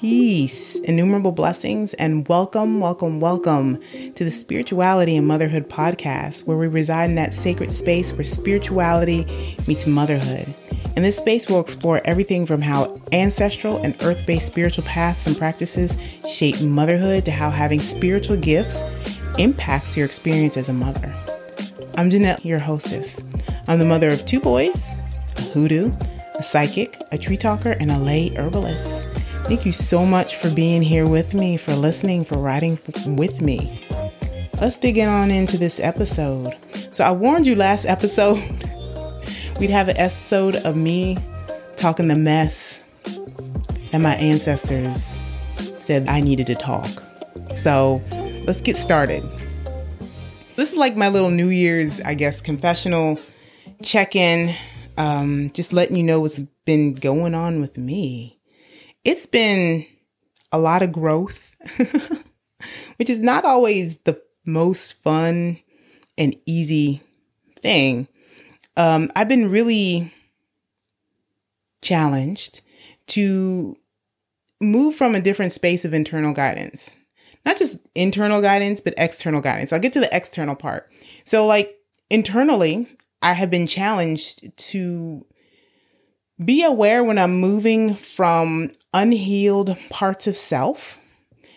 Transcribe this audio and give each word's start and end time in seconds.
Peace, 0.00 0.76
innumerable 0.76 1.32
blessings, 1.32 1.92
and 1.94 2.28
welcome, 2.28 2.78
welcome, 2.78 3.18
welcome 3.18 3.80
to 4.14 4.24
the 4.24 4.30
Spirituality 4.30 5.16
and 5.16 5.26
Motherhood 5.26 5.68
podcast, 5.68 6.46
where 6.46 6.56
we 6.56 6.68
reside 6.68 7.06
in 7.06 7.16
that 7.16 7.34
sacred 7.34 7.72
space 7.72 8.12
where 8.12 8.22
spirituality 8.22 9.26
meets 9.66 9.88
motherhood. 9.88 10.54
In 10.94 11.02
this 11.02 11.18
space, 11.18 11.48
we'll 11.48 11.58
explore 11.58 12.00
everything 12.04 12.46
from 12.46 12.62
how 12.62 13.00
ancestral 13.10 13.78
and 13.78 14.00
earth 14.04 14.24
based 14.24 14.46
spiritual 14.46 14.84
paths 14.84 15.26
and 15.26 15.36
practices 15.36 15.96
shape 16.28 16.60
motherhood 16.60 17.24
to 17.24 17.32
how 17.32 17.50
having 17.50 17.80
spiritual 17.80 18.36
gifts 18.36 18.84
impacts 19.36 19.96
your 19.96 20.06
experience 20.06 20.56
as 20.56 20.68
a 20.68 20.72
mother. 20.72 21.12
I'm 21.96 22.08
Jeanette, 22.08 22.46
your 22.46 22.60
hostess. 22.60 23.20
I'm 23.66 23.80
the 23.80 23.84
mother 23.84 24.10
of 24.10 24.24
two 24.24 24.38
boys, 24.38 24.86
a 25.38 25.42
hoodoo, 25.42 25.92
a 26.36 26.42
psychic, 26.44 26.96
a 27.10 27.18
tree 27.18 27.36
talker, 27.36 27.72
and 27.80 27.90
a 27.90 27.98
lay 27.98 28.32
herbalist. 28.36 28.97
Thank 29.48 29.64
you 29.64 29.72
so 29.72 30.04
much 30.04 30.36
for 30.36 30.50
being 30.50 30.82
here 30.82 31.08
with 31.08 31.32
me, 31.32 31.56
for 31.56 31.72
listening, 31.72 32.22
for 32.22 32.36
riding 32.36 32.78
with 33.06 33.40
me. 33.40 33.82
Let's 34.60 34.76
dig 34.76 34.98
in 34.98 35.08
on 35.08 35.30
into 35.30 35.56
this 35.56 35.80
episode. 35.80 36.54
So, 36.90 37.02
I 37.02 37.12
warned 37.12 37.46
you 37.46 37.56
last 37.56 37.86
episode 37.86 38.36
we'd 39.58 39.70
have 39.70 39.88
an 39.88 39.96
episode 39.96 40.56
of 40.56 40.76
me 40.76 41.16
talking 41.76 42.08
the 42.08 42.14
mess 42.14 42.84
that 43.90 44.02
my 44.02 44.16
ancestors 44.16 45.18
said 45.80 46.06
I 46.08 46.20
needed 46.20 46.46
to 46.48 46.54
talk. 46.54 46.90
So, 47.54 48.02
let's 48.46 48.60
get 48.60 48.76
started. 48.76 49.24
This 50.56 50.72
is 50.72 50.76
like 50.76 50.94
my 50.94 51.08
little 51.08 51.30
New 51.30 51.48
Year's, 51.48 52.02
I 52.02 52.12
guess, 52.12 52.42
confessional 52.42 53.18
check 53.82 54.14
in, 54.14 54.54
um, 54.98 55.48
just 55.54 55.72
letting 55.72 55.96
you 55.96 56.02
know 56.02 56.20
what's 56.20 56.38
been 56.66 56.92
going 56.92 57.34
on 57.34 57.62
with 57.62 57.78
me 57.78 58.37
it's 59.04 59.26
been 59.26 59.86
a 60.52 60.58
lot 60.58 60.82
of 60.82 60.92
growth, 60.92 61.56
which 62.96 63.10
is 63.10 63.20
not 63.20 63.44
always 63.44 63.98
the 63.98 64.20
most 64.44 65.02
fun 65.02 65.58
and 66.16 66.36
easy 66.46 67.02
thing. 67.60 68.08
Um, 68.76 69.10
I've 69.16 69.28
been 69.28 69.50
really 69.50 70.12
challenged 71.82 72.60
to 73.08 73.76
move 74.60 74.94
from 74.94 75.14
a 75.14 75.20
different 75.20 75.52
space 75.52 75.84
of 75.84 75.94
internal 75.94 76.32
guidance. 76.32 76.94
Not 77.44 77.56
just 77.56 77.78
internal 77.94 78.42
guidance, 78.42 78.80
but 78.80 78.94
external 78.98 79.40
guidance. 79.40 79.72
I'll 79.72 79.80
get 79.80 79.92
to 79.94 80.00
the 80.00 80.14
external 80.14 80.54
part. 80.54 80.90
So, 81.24 81.46
like 81.46 81.78
internally, 82.10 82.86
I 83.22 83.32
have 83.32 83.50
been 83.50 83.66
challenged 83.66 84.56
to 84.56 85.24
be 86.42 86.62
aware 86.62 87.02
when 87.02 87.18
I'm 87.18 87.36
moving 87.36 87.94
from 87.94 88.70
unhealed 88.94 89.76
parts 89.90 90.26
of 90.26 90.36
self, 90.36 90.98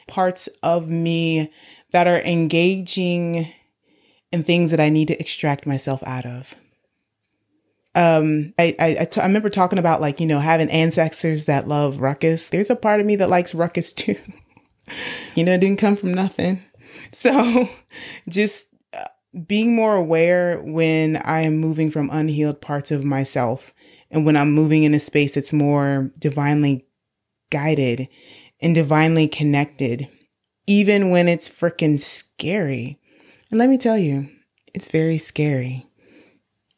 parts 0.07 0.49
of 0.63 0.89
me 0.89 1.51
that 1.91 2.07
are 2.07 2.21
engaging 2.21 3.47
in 4.31 4.43
things 4.43 4.71
that 4.71 4.79
I 4.79 4.89
need 4.89 5.09
to 5.09 5.19
extract 5.19 5.65
myself 5.65 6.01
out 6.03 6.25
of. 6.25 6.55
Um, 7.93 8.53
I, 8.57 8.75
I, 8.79 8.97
I, 9.01 9.05
t- 9.05 9.19
I 9.19 9.25
remember 9.25 9.49
talking 9.49 9.77
about 9.77 9.99
like, 9.99 10.21
you 10.21 10.25
know, 10.25 10.39
having 10.39 10.69
ancestors 10.69 11.45
that 11.45 11.67
love 11.67 11.99
ruckus. 11.99 12.49
There's 12.49 12.69
a 12.69 12.75
part 12.75 13.01
of 13.01 13.05
me 13.05 13.17
that 13.17 13.29
likes 13.29 13.53
ruckus 13.53 13.93
too. 13.93 14.15
you 15.35 15.43
know, 15.43 15.53
it 15.53 15.59
didn't 15.59 15.79
come 15.79 15.97
from 15.97 16.13
nothing. 16.13 16.63
So 17.11 17.69
just 18.29 18.65
uh, 18.93 19.05
being 19.45 19.75
more 19.75 19.95
aware 19.95 20.61
when 20.61 21.17
I 21.17 21.41
am 21.41 21.57
moving 21.57 21.91
from 21.91 22.09
unhealed 22.11 22.61
parts 22.61 22.91
of 22.91 23.03
myself 23.03 23.73
and 24.11 24.25
when 24.25 24.35
I'm 24.35 24.51
moving 24.51 24.83
in 24.83 24.93
a 24.93 24.99
space 24.99 25.33
that's 25.33 25.53
more 25.53 26.11
divinely 26.19 26.85
guided 27.49 28.09
and 28.59 28.75
divinely 28.75 29.27
connected, 29.27 30.07
even 30.67 31.09
when 31.09 31.27
it's 31.27 31.49
freaking 31.49 31.99
scary. 31.99 32.99
And 33.49 33.59
let 33.59 33.69
me 33.69 33.77
tell 33.77 33.97
you, 33.97 34.29
it's 34.73 34.91
very 34.91 35.17
scary. 35.17 35.85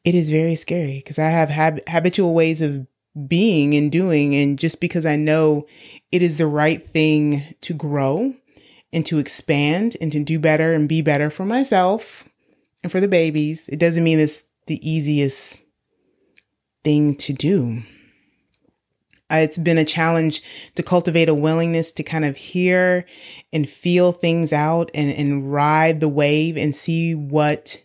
It 0.05 0.15
is 0.15 0.29
very 0.29 0.55
scary 0.55 0.97
because 0.97 1.19
I 1.19 1.29
have 1.29 1.49
hab- 1.49 1.87
habitual 1.87 2.33
ways 2.33 2.61
of 2.61 2.87
being 3.27 3.73
and 3.73 3.91
doing. 3.91 4.35
And 4.35 4.59
just 4.59 4.79
because 4.79 5.05
I 5.05 5.15
know 5.15 5.65
it 6.11 6.21
is 6.21 6.37
the 6.37 6.47
right 6.47 6.85
thing 6.85 7.43
to 7.61 7.73
grow 7.73 8.33
and 8.91 9.05
to 9.07 9.19
expand 9.19 9.97
and 9.99 10.11
to 10.11 10.23
do 10.23 10.39
better 10.39 10.73
and 10.73 10.89
be 10.89 11.01
better 11.01 11.29
for 11.29 11.45
myself 11.45 12.25
and 12.83 12.91
for 12.91 12.99
the 12.99 13.07
babies, 13.07 13.67
it 13.69 13.79
doesn't 13.79 14.03
mean 14.03 14.19
it's 14.19 14.43
the 14.67 14.87
easiest 14.87 15.62
thing 16.83 17.15
to 17.15 17.33
do. 17.33 17.83
Uh, 19.31 19.37
it's 19.37 19.57
been 19.57 19.77
a 19.77 19.85
challenge 19.85 20.43
to 20.75 20.83
cultivate 20.83 21.29
a 21.29 21.33
willingness 21.33 21.91
to 21.93 22.03
kind 22.03 22.25
of 22.25 22.35
hear 22.35 23.05
and 23.51 23.69
feel 23.69 24.11
things 24.11 24.53
out 24.53 24.91
and, 24.93 25.11
and 25.11 25.51
ride 25.51 25.99
the 25.99 26.09
wave 26.09 26.57
and 26.57 26.75
see 26.75 27.15
what 27.15 27.81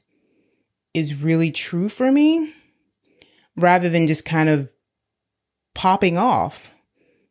is 0.92 1.14
really 1.14 1.50
true 1.50 1.88
for 1.88 2.10
me 2.10 2.54
rather 3.56 3.88
than 3.88 4.06
just 4.06 4.24
kind 4.24 4.48
of 4.48 4.72
popping 5.74 6.18
off 6.18 6.70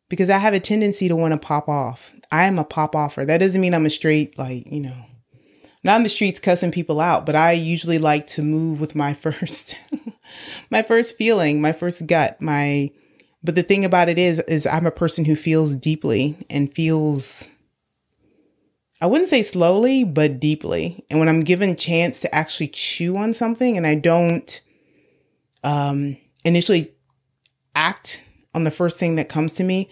because 0.08 0.30
I 0.30 0.38
have 0.38 0.54
a 0.54 0.60
tendency 0.60 1.08
to 1.08 1.16
want 1.16 1.32
to 1.32 1.38
pop 1.38 1.68
off. 1.68 2.12
I 2.32 2.44
am 2.44 2.58
a 2.58 2.64
pop 2.64 2.96
offer. 2.96 3.24
That 3.24 3.38
doesn't 3.38 3.60
mean 3.60 3.74
I'm 3.74 3.86
a 3.86 3.90
straight, 3.90 4.38
like, 4.38 4.70
you 4.70 4.80
know, 4.80 5.04
not 5.84 5.96
in 5.96 6.02
the 6.02 6.08
streets 6.08 6.40
cussing 6.40 6.72
people 6.72 7.00
out, 7.00 7.24
but 7.24 7.36
I 7.36 7.52
usually 7.52 7.98
like 7.98 8.26
to 8.28 8.42
move 8.42 8.80
with 8.80 8.94
my 8.94 9.14
first, 9.14 9.76
my 10.70 10.82
first 10.82 11.16
feeling, 11.16 11.60
my 11.60 11.72
first 11.72 12.06
gut, 12.06 12.40
my 12.40 12.90
but 13.42 13.54
the 13.54 13.62
thing 13.62 13.84
about 13.84 14.08
it 14.08 14.18
is, 14.18 14.40
is 14.40 14.66
I'm 14.66 14.86
a 14.86 14.90
person 14.90 15.24
who 15.24 15.36
feels 15.36 15.74
deeply 15.74 16.36
and 16.50 16.72
feels, 16.74 17.48
I 19.00 19.06
wouldn't 19.06 19.28
say 19.28 19.42
slowly, 19.42 20.04
but 20.04 20.40
deeply. 20.40 21.04
And 21.08 21.20
when 21.20 21.28
I'm 21.28 21.44
given 21.44 21.76
chance 21.76 22.18
to 22.20 22.34
actually 22.34 22.68
chew 22.68 23.16
on 23.16 23.34
something 23.34 23.76
and 23.76 23.86
I 23.86 23.94
don't, 23.94 24.60
um, 25.62 26.16
initially 26.44 26.92
act 27.74 28.24
on 28.54 28.64
the 28.64 28.70
first 28.70 28.98
thing 28.98 29.14
that 29.16 29.28
comes 29.28 29.52
to 29.54 29.64
me, 29.64 29.88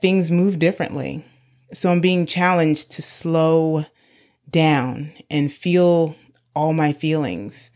things 0.00 0.30
move 0.30 0.58
differently. 0.58 1.24
So 1.72 1.90
I'm 1.90 2.00
being 2.00 2.26
challenged 2.26 2.90
to 2.92 3.02
slow 3.02 3.86
down 4.50 5.12
and 5.30 5.52
feel 5.52 6.16
all 6.54 6.72
my 6.72 6.92
feelings, 6.92 7.70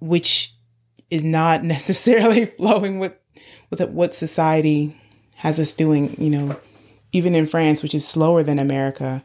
which 0.00 0.54
is 1.10 1.24
not 1.24 1.64
necessarily 1.76 2.46
flowing 2.46 2.98
with 2.98 3.14
with 3.70 3.82
what 3.90 4.14
society 4.14 4.96
has 5.36 5.60
us 5.60 5.72
doing, 5.72 6.16
you 6.18 6.30
know, 6.30 6.58
even 7.12 7.34
in 7.34 7.46
France, 7.46 7.82
which 7.82 7.94
is 7.94 8.06
slower 8.06 8.42
than 8.42 8.58
America, 8.58 9.24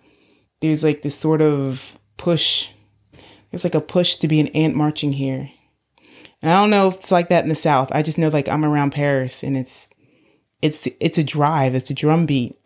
there's 0.62 0.84
like 0.84 1.02
this 1.02 1.16
sort 1.16 1.42
of 1.42 1.98
push. 2.18 2.70
There's 3.50 3.64
like 3.64 3.76
a 3.76 3.82
push 3.82 4.16
to 4.18 4.28
be 4.28 4.40
an 4.40 4.48
ant 4.50 4.76
marching 4.76 5.14
here. 5.14 5.50
And 6.42 6.52
I 6.52 6.60
don't 6.60 6.70
know 6.70 6.90
if 6.90 6.96
it's 6.96 7.12
like 7.12 7.30
that 7.30 7.44
in 7.44 7.50
the 7.50 7.56
South. 7.56 7.90
I 7.92 8.02
just 8.02 8.18
know 8.18 8.30
like 8.30 8.50
I'm 8.50 8.66
around 8.66 8.92
Paris 8.92 9.44
and 9.44 9.58
it's 9.58 9.90
it's 10.62 10.88
it's 11.00 11.18
a 11.18 11.24
drive, 11.24 11.76
it's 11.76 11.90
a 11.90 11.96
drum 11.96 12.26
beat. 12.26 12.58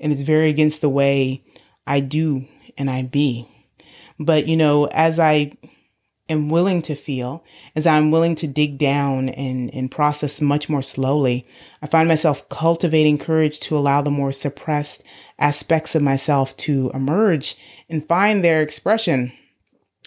And 0.00 0.12
it's 0.12 0.22
very 0.22 0.48
against 0.48 0.80
the 0.80 0.88
way 0.88 1.44
I 1.86 2.00
do 2.00 2.46
and 2.76 2.88
I 2.88 3.02
be. 3.02 3.48
But 4.18 4.46
you 4.46 4.56
know, 4.56 4.86
as 4.86 5.18
I 5.18 5.52
am 6.28 6.48
willing 6.48 6.82
to 6.82 6.94
feel, 6.94 7.44
as 7.74 7.86
I'm 7.86 8.10
willing 8.10 8.34
to 8.36 8.46
dig 8.46 8.78
down 8.78 9.28
and, 9.30 9.72
and 9.74 9.90
process 9.90 10.40
much 10.40 10.68
more 10.68 10.82
slowly, 10.82 11.46
I 11.82 11.86
find 11.86 12.08
myself 12.08 12.48
cultivating 12.48 13.18
courage 13.18 13.60
to 13.60 13.76
allow 13.76 14.02
the 14.02 14.10
more 14.10 14.32
suppressed 14.32 15.02
aspects 15.38 15.94
of 15.94 16.02
myself 16.02 16.56
to 16.58 16.90
emerge 16.94 17.56
and 17.88 18.06
find 18.06 18.44
their 18.44 18.62
expression. 18.62 19.32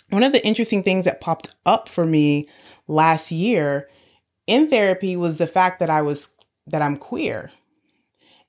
One 0.09 0.23
of 0.23 0.33
the 0.33 0.45
interesting 0.45 0.83
things 0.83 1.05
that 1.05 1.21
popped 1.21 1.55
up 1.65 1.87
for 1.87 2.05
me 2.05 2.49
last 2.87 3.31
year 3.31 3.89
in 4.47 4.69
therapy 4.69 5.15
was 5.15 5.37
the 5.37 5.47
fact 5.47 5.79
that 5.79 5.89
I 5.89 6.01
was 6.01 6.35
that 6.67 6.81
I'm 6.81 6.97
queer 6.97 7.49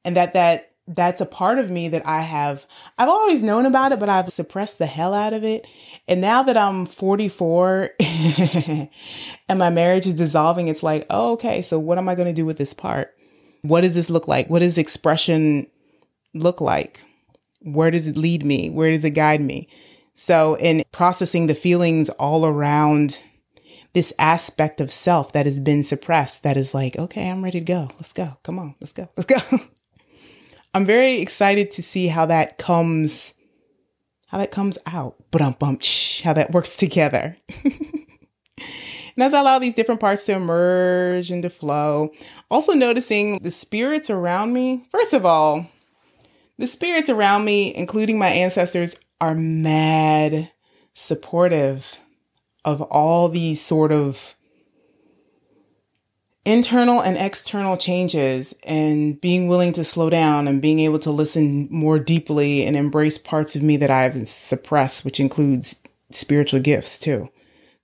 and 0.05 0.17
that 0.17 0.35
that 0.35 0.72
that's 0.89 1.21
a 1.21 1.27
part 1.27 1.59
of 1.59 1.71
me 1.71 1.89
that 1.89 2.07
I 2.07 2.23
have, 2.23 2.67
I've 2.99 3.09
always 3.09 3.43
known 3.43 3.67
about 3.67 3.93
it, 3.93 4.01
but 4.01 4.09
I've 4.09 4.31
suppressed 4.31 4.79
the 4.79 4.87
hell 4.87 5.15
out 5.15 5.33
of 5.33 5.45
it. 5.45 5.67
And 6.09 6.21
now 6.21 6.43
that 6.43 6.57
I'm 6.57 6.87
44 6.87 7.91
and 8.01 9.59
my 9.59 9.71
marriage 9.71 10.07
is 10.07 10.15
dissolving, 10.15 10.69
it's 10.69 10.83
like, 10.83 11.07
oh, 11.09 11.33
okay, 11.33 11.63
so 11.63 11.79
what 11.79 11.99
am 11.99 12.09
I 12.09 12.15
going 12.15 12.29
to 12.29 12.35
do 12.35 12.45
with 12.45 12.59
this 12.59 12.75
part? 12.75 13.15
What 13.63 13.83
does 13.83 13.95
this 13.95 14.11
look 14.11 14.27
like? 14.27 14.51
What 14.51 14.59
does 14.59 14.77
expression 14.77 15.69
look 16.35 16.61
like? 16.61 17.01
Where 17.61 17.93
does 17.93 18.09
it 18.09 18.17
lead 18.17 18.45
me? 18.45 18.69
Where 18.69 18.91
does 18.91 19.05
it 19.05 19.11
guide 19.11 19.41
me? 19.41 19.69
So, 20.15 20.57
in 20.57 20.83
processing 20.93 21.47
the 21.47 21.55
feelings 21.55 22.11
all 22.11 22.45
around 22.45 23.19
this 23.95 24.13
aspect 24.19 24.81
of 24.81 24.93
self 24.93 25.33
that 25.33 25.47
has 25.47 25.61
been 25.61 25.83
suppressed, 25.83 26.43
that 26.43 26.57
is 26.57 26.75
like, 26.75 26.99
okay, 26.99 27.31
I'm 27.31 27.43
ready 27.43 27.61
to 27.61 27.65
go. 27.65 27.89
Let's 27.95 28.13
go. 28.13 28.37
Come 28.43 28.59
on, 28.59 28.75
let's 28.81 28.93
go. 28.93 29.09
Let's 29.17 29.27
go. 29.27 29.59
I'm 30.75 30.87
very 30.87 31.21
excited 31.21 31.71
to 31.73 31.83
see 31.83 32.09
how 32.09 32.27
that 32.27 32.59
comes, 32.59 33.35
how 34.29 34.39
that 34.39 34.51
comes 34.51 34.79
out. 34.87 35.17
But 35.31 35.43
um, 35.43 35.57
bump, 35.59 35.83
how 36.23 36.33
that 36.33 36.51
works 36.53 36.77
together. 36.77 37.37
And 39.17 39.25
as 39.25 39.35
I 39.35 39.41
allow 39.41 39.59
these 39.59 39.75
different 39.75 40.01
parts 40.01 40.27
to 40.27 40.33
emerge 40.33 41.31
and 41.31 41.43
to 41.43 41.51
flow, 41.51 42.13
also 42.51 42.73
noticing 42.73 43.39
the 43.39 43.51
spirits 43.51 44.09
around 44.09 44.53
me. 44.53 44.87
First 44.91 45.13
of 45.13 45.27
all, 45.27 45.67
the 46.59 46.67
spirits 46.67 47.11
around 47.11 47.45
me, 47.45 47.75
including 47.75 48.19
my 48.19 48.29
ancestors, 48.29 48.99
are 49.21 49.35
mad 49.35 50.51
supportive 50.95 52.01
of 52.65 52.81
all 52.83 53.29
these 53.29 53.61
sort 53.61 53.93
of 53.93 54.35
internal 56.45 57.01
and 57.01 57.17
external 57.17 57.77
changes 57.77 58.55
and 58.65 59.21
being 59.21 59.47
willing 59.47 59.73
to 59.73 59.85
slow 59.85 60.11
down 60.11 60.49
and 60.49 60.61
being 60.61 60.81
able 60.81 60.99
to 60.99 61.11
listen 61.11 61.69
more 61.71 61.99
deeply 61.99 62.67
and 62.67 62.77
embrace 62.77 63.17
parts 63.17 63.55
of 63.55 63.63
me 63.63 63.77
that 63.77 63.91
I've 63.91 64.29
suppressed, 64.29 65.05
which 65.05 65.21
includes 65.21 65.81
spiritual 66.11 66.61
gifts 66.61 66.99
too. 66.99 67.29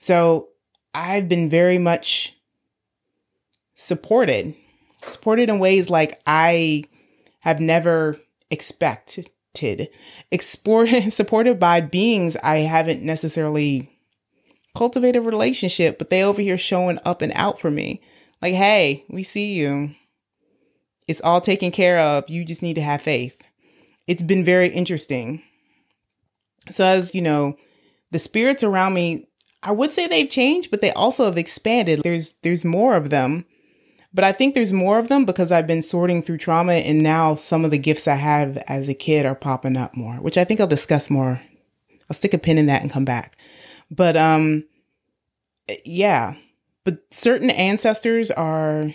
So 0.01 0.49
I've 0.93 1.29
been 1.29 1.49
very 1.49 1.79
much 1.79 2.37
supported, 3.75 4.55
supported 5.07 5.49
in 5.49 5.61
ways 5.61 5.89
like 5.89 6.21
I 6.27 6.85
have 7.41 7.61
never 7.61 8.19
expected, 8.51 9.31
Export, 10.31 10.89
supported 11.11 11.59
by 11.59 11.81
beings 11.81 12.37
I 12.43 12.59
haven't 12.59 13.03
necessarily 13.03 13.91
cultivated 14.77 15.19
a 15.19 15.23
relationship, 15.23 15.99
but 15.99 16.11
they 16.11 16.23
over 16.23 16.41
here 16.41 16.59
showing 16.59 16.99
up 17.05 17.23
and 17.23 17.33
out 17.35 17.61
for 17.61 17.71
me. 17.71 18.01
Like, 18.41 18.55
hey, 18.55 19.05
we 19.09 19.23
see 19.23 19.55
you. 19.55 19.91
It's 21.07 21.21
all 21.23 21.41
taken 21.41 21.71
care 21.71 21.99
of. 21.99 22.29
You 22.29 22.45
just 22.45 22.63
need 22.63 22.75
to 22.75 22.83
have 22.83 23.03
faith. 23.03 23.37
It's 24.07 24.23
been 24.23 24.45
very 24.45 24.69
interesting. 24.69 25.43
So, 26.71 26.85
as 26.85 27.15
you 27.15 27.23
know, 27.23 27.57
the 28.11 28.19
spirits 28.19 28.63
around 28.63 28.95
me, 28.95 29.29
I 29.63 29.73
would 29.73 29.91
say 29.91 30.07
they've 30.07 30.31
changed, 30.31 30.71
but 30.71 30.81
they 30.81 30.93
also 30.93 31.25
have 31.25 31.39
expanded. 31.39 32.01
There's 32.05 32.33
there's 32.43 32.65
more 32.65 32.95
of 32.95 33.11
them. 33.11 33.45
But 34.15 34.25
I 34.25 34.33
think 34.33 34.55
there's 34.55 34.73
more 34.73 34.99
of 34.99 35.09
them 35.09 35.25
because 35.27 35.53
I've 35.53 35.67
been 35.67 35.83
sorting 35.83 36.23
through 36.23 36.39
trauma 36.39 36.73
and 36.73 37.03
now 37.03 37.35
some 37.35 37.65
of 37.65 37.71
the 37.71 37.79
gifts 37.79 38.09
I 38.09 38.15
have 38.15 38.57
as 38.67 38.89
a 38.89 38.95
kid 38.95 39.27
are 39.27 39.35
popping 39.35 39.77
up 39.77 39.95
more, 39.95 40.15
which 40.15 40.39
I 40.39 40.45
think 40.45 40.61
I'll 40.61 40.67
discuss 40.67 41.11
more. 41.11 41.41
I'll 42.09 42.15
stick 42.15 42.33
a 42.33 42.39
pin 42.39 42.57
in 42.57 42.67
that 42.67 42.81
and 42.81 42.91
come 42.91 43.05
back. 43.05 43.37
But 43.91 44.17
um 44.17 44.65
yeah, 45.85 46.35
but 46.89 47.03
certain 47.11 47.51
ancestors 47.51 48.31
are 48.31 48.95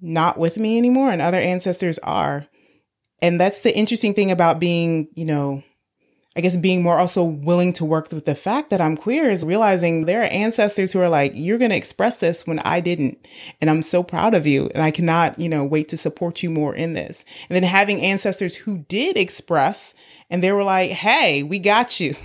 not 0.00 0.38
with 0.38 0.56
me 0.56 0.78
anymore 0.78 1.10
and 1.10 1.20
other 1.20 1.36
ancestors 1.36 1.98
are. 1.98 2.46
And 3.20 3.38
that's 3.38 3.60
the 3.60 3.76
interesting 3.76 4.14
thing 4.14 4.30
about 4.30 4.58
being, 4.58 5.08
you 5.12 5.26
know, 5.26 5.62
I 6.34 6.40
guess 6.40 6.56
being 6.56 6.82
more 6.82 6.98
also 6.98 7.22
willing 7.22 7.74
to 7.74 7.84
work 7.84 8.10
with 8.10 8.24
the 8.24 8.34
fact 8.34 8.70
that 8.70 8.80
I'm 8.80 8.96
queer 8.96 9.28
is 9.28 9.44
realizing 9.44 10.06
there 10.06 10.22
are 10.22 10.32
ancestors 10.32 10.92
who 10.92 11.00
are 11.00 11.10
like, 11.10 11.32
you're 11.34 11.58
going 11.58 11.72
to 11.72 11.76
express 11.76 12.16
this 12.16 12.46
when 12.46 12.58
I 12.60 12.80
didn't. 12.80 13.28
And 13.60 13.68
I'm 13.68 13.82
so 13.82 14.02
proud 14.02 14.32
of 14.32 14.46
you. 14.46 14.70
And 14.74 14.82
I 14.82 14.92
cannot, 14.92 15.38
you 15.38 15.50
know, 15.50 15.62
wait 15.62 15.90
to 15.90 15.98
support 15.98 16.42
you 16.42 16.48
more 16.48 16.74
in 16.74 16.94
this. 16.94 17.22
And 17.50 17.54
then 17.54 17.64
having 17.64 18.00
ancestors 18.00 18.54
who 18.54 18.78
did 18.88 19.18
express 19.18 19.92
and 20.30 20.42
they 20.42 20.52
were 20.52 20.64
like, 20.64 20.90
Hey, 20.90 21.42
we 21.42 21.58
got 21.58 22.00
you. 22.00 22.16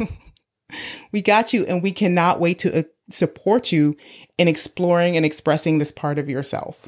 we 1.11 1.21
got 1.21 1.51
you. 1.51 1.65
And 1.65 1.83
we 1.83 1.91
cannot 1.91 2.39
wait 2.39 2.59
to 2.59 2.87
support 3.09 3.71
you 3.71 3.95
in 4.37 4.47
exploring 4.47 5.17
and 5.17 5.25
expressing 5.25 5.79
this 5.79 5.91
part 5.91 6.17
of 6.17 6.29
yourself. 6.29 6.87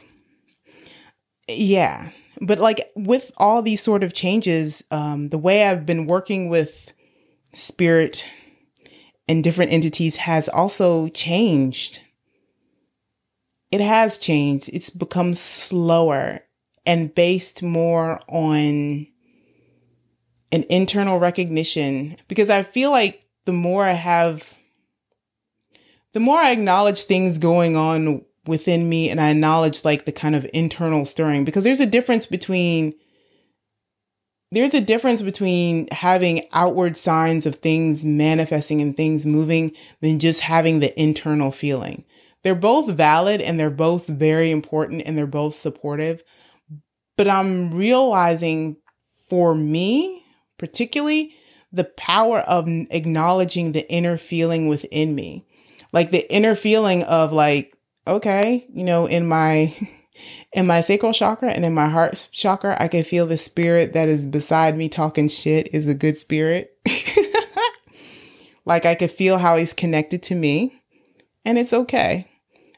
Yeah. 1.47 2.09
But 2.41 2.59
like 2.59 2.91
with 2.95 3.31
all 3.37 3.61
these 3.61 3.81
sort 3.81 4.03
of 4.03 4.13
changes, 4.13 4.83
um, 4.91 5.29
the 5.29 5.37
way 5.37 5.65
I've 5.65 5.85
been 5.85 6.07
working 6.07 6.49
with 6.49 6.91
spirit 7.53 8.25
and 9.27 9.43
different 9.43 9.71
entities 9.71 10.15
has 10.17 10.49
also 10.49 11.07
changed. 11.09 12.01
It 13.71 13.81
has 13.81 14.17
changed. 14.17 14.69
It's 14.73 14.89
become 14.89 15.33
slower 15.33 16.41
and 16.85 17.13
based 17.13 17.61
more 17.63 18.19
on 18.27 19.07
an 20.51 20.65
internal 20.69 21.19
recognition 21.19 22.17
because 22.27 22.49
I 22.49 22.63
feel 22.63 22.91
like 22.91 23.25
the 23.45 23.53
more 23.53 23.85
I 23.85 23.93
have 23.93 24.53
the 26.13 26.19
more 26.19 26.39
I 26.39 26.51
acknowledge 26.51 27.03
things 27.03 27.37
going 27.37 27.75
on 27.75 28.23
within 28.45 28.89
me 28.89 29.09
and 29.09 29.21
I 29.21 29.29
acknowledge 29.29 29.85
like 29.85 30.05
the 30.05 30.11
kind 30.11 30.35
of 30.35 30.49
internal 30.53 31.05
stirring, 31.05 31.45
because 31.45 31.63
there's 31.63 31.79
a 31.79 31.85
difference 31.85 32.25
between 32.25 32.93
there's 34.53 34.73
a 34.73 34.81
difference 34.81 35.21
between 35.21 35.87
having 35.91 36.45
outward 36.51 36.97
signs 36.97 37.45
of 37.45 37.55
things 37.55 38.03
manifesting 38.03 38.81
and 38.81 38.97
things 38.97 39.25
moving 39.25 39.71
than 40.01 40.19
just 40.19 40.41
having 40.41 40.79
the 40.79 40.99
internal 41.01 41.53
feeling. 41.53 42.03
They're 42.43 42.53
both 42.53 42.89
valid 42.89 43.39
and 43.39 43.57
they're 43.57 43.69
both 43.69 44.07
very 44.07 44.51
important 44.51 45.03
and 45.05 45.17
they're 45.17 45.25
both 45.25 45.55
supportive. 45.55 46.21
But 47.15 47.29
I'm 47.29 47.73
realizing 47.73 48.75
for 49.29 49.55
me, 49.55 50.25
particularly, 50.57 51.33
the 51.71 51.85
power 51.85 52.39
of 52.39 52.67
acknowledging 52.67 53.71
the 53.71 53.89
inner 53.89 54.17
feeling 54.17 54.67
within 54.67 55.15
me 55.15 55.45
like 55.91 56.11
the 56.11 56.31
inner 56.31 56.55
feeling 56.55 57.03
of 57.03 57.31
like, 57.31 57.75
okay, 58.07 58.65
you 58.73 58.83
know, 58.83 59.05
in 59.05 59.27
my 59.27 59.75
in 60.53 60.67
my 60.67 60.81
sacral 60.81 61.13
chakra 61.13 61.49
and 61.51 61.65
in 61.65 61.73
my 61.73 61.87
heart 61.87 62.27
chakra, 62.31 62.77
I 62.79 62.87
can 62.87 63.03
feel 63.03 63.27
the 63.27 63.37
spirit 63.37 63.93
that 63.93 64.09
is 64.09 64.27
beside 64.27 64.77
me 64.77 64.89
talking 64.89 65.27
shit 65.27 65.73
is 65.73 65.87
a 65.87 65.95
good 65.95 66.17
spirit. 66.17 66.77
like 68.65 68.85
I 68.85 68.95
could 68.95 69.11
feel 69.11 69.37
how 69.37 69.57
he's 69.57 69.73
connected 69.73 70.21
to 70.23 70.35
me 70.35 70.81
and 71.45 71.57
it's 71.57 71.73
okay. 71.73 72.27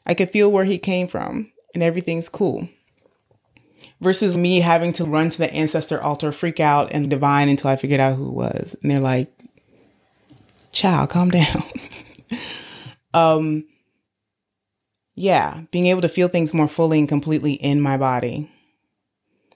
I 0.06 0.14
could 0.14 0.30
feel 0.30 0.50
where 0.50 0.64
he 0.64 0.78
came 0.78 1.08
from 1.08 1.52
and 1.74 1.82
everything's 1.82 2.28
cool. 2.28 2.68
Versus 4.00 4.36
me 4.36 4.60
having 4.60 4.92
to 4.94 5.04
run 5.04 5.30
to 5.30 5.38
the 5.38 5.52
ancestor 5.52 6.02
altar, 6.02 6.32
freak 6.32 6.60
out 6.60 6.92
and 6.92 7.08
divine 7.08 7.48
until 7.48 7.70
I 7.70 7.76
figured 7.76 8.00
out 8.00 8.16
who 8.16 8.28
it 8.28 8.34
was. 8.34 8.76
And 8.82 8.90
they're 8.90 9.00
like, 9.00 9.32
child, 10.72 11.10
calm 11.10 11.30
down. 11.30 11.62
um 13.14 13.64
yeah, 15.14 15.62
being 15.70 15.86
able 15.86 16.02
to 16.02 16.08
feel 16.08 16.28
things 16.28 16.52
more 16.52 16.68
fully 16.68 16.98
and 16.98 17.08
completely 17.08 17.52
in 17.52 17.80
my 17.80 17.96
body. 17.96 18.50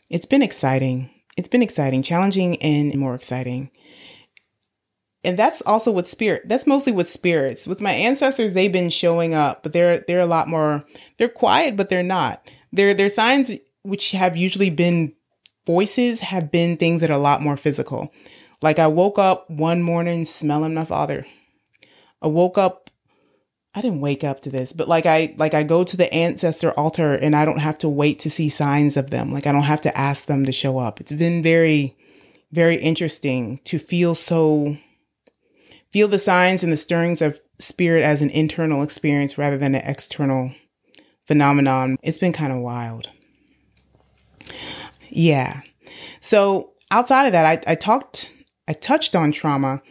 It's 0.09 0.27
been 0.27 0.43
exciting. 0.43 1.11
It's 1.37 1.49
been 1.49 1.63
exciting, 1.63 2.03
challenging 2.03 2.57
and 2.63 2.95
more 2.95 3.15
exciting. 3.15 3.71
And 5.25 5.39
that's 5.39 5.61
also 5.63 5.91
with 5.91 6.09
spirit. 6.09 6.43
That's 6.47 6.67
mostly 6.67 6.93
with 6.93 7.09
spirits. 7.09 7.67
With 7.67 7.81
my 7.81 7.93
ancestors, 7.93 8.55
they've 8.55 8.73
been 8.73 8.91
showing 8.91 9.35
up, 9.35 9.63
but 9.63 9.73
they're 9.73 10.05
they're 10.07 10.21
a 10.21 10.27
lot 10.27 10.49
more 10.49 10.85
they're 11.19 11.29
quiet, 11.29 11.77
but 11.77 11.89
they're 11.89 12.03
not. 12.05 12.49
They're 12.73 12.95
they're 12.95 13.09
signs 13.09 13.51
which 13.83 14.13
have 14.13 14.37
usually 14.37 14.71
been 14.71 15.15
voices 15.67 16.21
have 16.21 16.51
been 16.53 16.77
things 16.77 17.01
that 17.01 17.11
are 17.11 17.15
a 17.15 17.19
lot 17.19 17.43
more 17.43 17.57
physical. 17.57 18.13
Like 18.63 18.79
I 18.79 18.87
woke 18.87 19.19
up 19.19 19.51
one 19.51 19.83
morning 19.83 20.25
smelling 20.25 20.75
my 20.75 20.85
father. 20.85 21.27
I 22.23 22.29
woke 22.29 22.57
up 22.59 22.88
I 23.75 23.81
didn't 23.81 24.01
wake 24.01 24.25
up 24.25 24.41
to 24.43 24.51
this, 24.51 24.73
but 24.73 24.89
like 24.89 25.07
I 25.07 25.35
like 25.37 25.55
I 25.55 25.63
go 25.63 25.85
to 25.85 25.97
the 25.97 26.13
ancestor 26.13 26.73
altar 26.73 27.15
and 27.15 27.37
I 27.37 27.45
don't 27.45 27.61
have 27.61 27.79
to 27.79 27.89
wait 27.89 28.19
to 28.21 28.31
see 28.31 28.49
signs 28.49 28.97
of 28.97 29.11
them. 29.11 29.33
Like 29.33 29.47
I 29.47 29.53
don't 29.53 29.63
have 29.63 29.83
to 29.83 29.97
ask 29.97 30.27
them 30.27 30.47
to 30.47 30.53
show 30.53 30.79
up. 30.79 31.01
It's 31.01 31.13
been 31.13 31.43
very 31.43 31.97
very 32.51 32.77
interesting 32.77 33.61
to 33.65 33.79
feel 33.79 34.15
so 34.15 34.77
feel 35.93 36.09
the 36.09 36.19
signs 36.19 36.63
and 36.63 36.73
the 36.73 36.77
stirrings 36.77 37.21
of 37.21 37.41
spirit 37.59 38.05
as 38.05 38.23
an 38.23 38.31
internal 38.31 38.83
experience 38.83 39.37
rather 39.37 39.59
than 39.59 39.75
an 39.75 39.83
external 39.85 40.53
phenomenon. 41.27 41.97
It's 42.03 42.19
been 42.19 42.33
kind 42.33 42.53
of 42.53 42.61
wild. 42.61 43.11
Yeah. 45.09 45.63
So 46.21 46.73
outside 46.91 47.27
of 47.27 47.33
that, 47.33 47.45
I, 47.45 47.73
I 47.73 47.75
talked 47.75 48.33
I 48.67 48.73
touched 48.73 49.15
on 49.15 49.33
trauma 49.33 49.83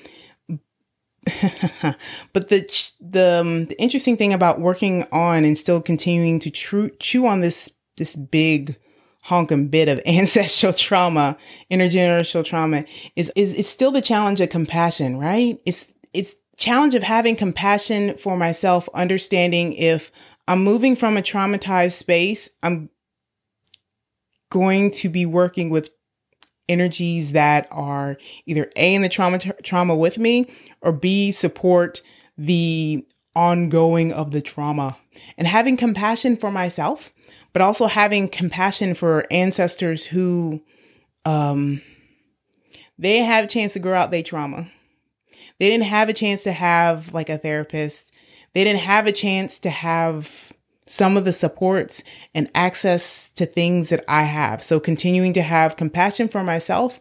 but 2.33 2.49
the 2.49 2.89
the 2.99 3.39
um, 3.41 3.65
the 3.65 3.79
interesting 3.79 4.17
thing 4.17 4.33
about 4.33 4.59
working 4.59 5.05
on 5.11 5.45
and 5.45 5.57
still 5.57 5.81
continuing 5.81 6.39
to 6.39 6.51
chew 6.51 7.25
on 7.25 7.41
this 7.41 7.69
this 7.97 8.15
big 8.15 8.77
honking 9.23 9.67
bit 9.67 9.89
of 9.89 10.01
ancestral 10.05 10.73
trauma, 10.73 11.37
intergenerational 11.71 12.45
trauma 12.45 12.85
is 13.15 13.31
is 13.35 13.53
is 13.53 13.67
still 13.67 13.91
the 13.91 14.01
challenge 14.01 14.41
of 14.41 14.49
compassion, 14.49 15.17
right? 15.17 15.59
It's 15.65 15.85
it's 16.13 16.35
challenge 16.57 16.95
of 16.95 17.03
having 17.03 17.35
compassion 17.35 18.17
for 18.17 18.37
myself, 18.37 18.89
understanding 18.93 19.73
if 19.73 20.11
I'm 20.47 20.63
moving 20.63 20.95
from 20.95 21.17
a 21.17 21.21
traumatized 21.21 21.93
space, 21.93 22.49
I'm 22.63 22.89
going 24.49 24.91
to 24.91 25.09
be 25.09 25.25
working 25.25 25.69
with 25.69 25.89
energies 26.69 27.33
that 27.33 27.67
are 27.71 28.17
either 28.45 28.69
A 28.75 28.93
in 28.93 29.01
the 29.01 29.09
trauma 29.09 29.39
trauma 29.39 29.95
with 29.95 30.17
me 30.17 30.47
or 30.81 30.91
B, 30.91 31.31
support 31.31 32.01
the 32.37 33.05
ongoing 33.35 34.11
of 34.11 34.31
the 34.31 34.41
trauma 34.41 34.97
and 35.37 35.47
having 35.47 35.77
compassion 35.77 36.37
for 36.37 36.51
myself, 36.51 37.13
but 37.53 37.61
also 37.61 37.87
having 37.87 38.27
compassion 38.27 38.93
for 38.93 39.25
ancestors 39.31 40.05
who, 40.05 40.61
um, 41.25 41.81
they 42.97 43.19
have 43.19 43.45
a 43.45 43.47
chance 43.47 43.73
to 43.73 43.79
grow 43.79 43.97
out 43.97 44.11
their 44.11 44.23
trauma. 44.23 44.67
They 45.59 45.69
didn't 45.69 45.85
have 45.85 46.09
a 46.09 46.13
chance 46.13 46.43
to 46.43 46.51
have 46.51 47.13
like 47.13 47.29
a 47.29 47.37
therapist. 47.37 48.11
They 48.53 48.63
didn't 48.63 48.81
have 48.81 49.07
a 49.07 49.11
chance 49.11 49.59
to 49.59 49.69
have 49.69 50.51
some 50.87 51.17
of 51.17 51.25
the 51.25 51.33
supports 51.33 52.01
and 52.33 52.49
access 52.55 53.29
to 53.29 53.45
things 53.45 53.89
that 53.89 54.03
I 54.07 54.23
have. 54.23 54.63
So 54.63 54.79
continuing 54.79 55.33
to 55.33 55.41
have 55.41 55.75
compassion 55.75 56.27
for 56.27 56.43
myself 56.43 56.99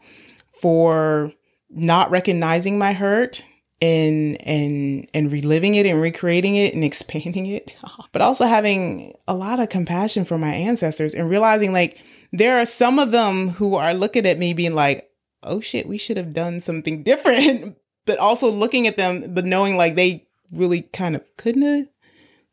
for 0.61 1.33
not 1.71 2.11
recognizing 2.11 2.79
my 2.79 2.93
hurt 2.93 3.45
and 3.83 4.41
and 4.43 5.09
and 5.13 5.31
reliving 5.31 5.75
it 5.75 5.85
and 5.85 6.01
recreating 6.01 6.57
it 6.57 6.75
and 6.75 6.85
expanding 6.85 7.47
it 7.47 7.75
but 8.13 8.23
also 8.23 8.47
having 8.47 9.15
a 9.29 9.35
lot 9.35 9.61
of 9.61 9.69
compassion 9.69 10.25
for 10.25 10.39
my 10.39 10.53
ancestors 10.53 11.15
and 11.15 11.29
realizing 11.29 11.73
like 11.73 12.03
there 12.33 12.59
are 12.59 12.65
some 12.65 12.99
of 12.99 13.13
them 13.13 13.51
who 13.51 13.75
are 13.75 13.95
looking 13.95 14.27
at 14.27 14.39
me 14.39 14.55
being 14.55 14.75
like 14.75 15.11
oh 15.43 15.61
shit 15.61 15.87
we 15.87 15.99
should 15.99 16.17
have 16.17 16.33
done 16.33 16.61
something 16.61 17.03
different 17.03 17.77
but 18.07 18.19
also 18.19 18.51
looking 18.51 18.87
at 18.87 18.97
them 18.97 19.35
but 19.35 19.45
knowing 19.45 19.77
like 19.77 19.95
they 19.95 20.27
really 20.53 20.83
kind 20.83 21.15
of 21.15 21.37
couldn't 21.37 21.63
have 21.63 21.87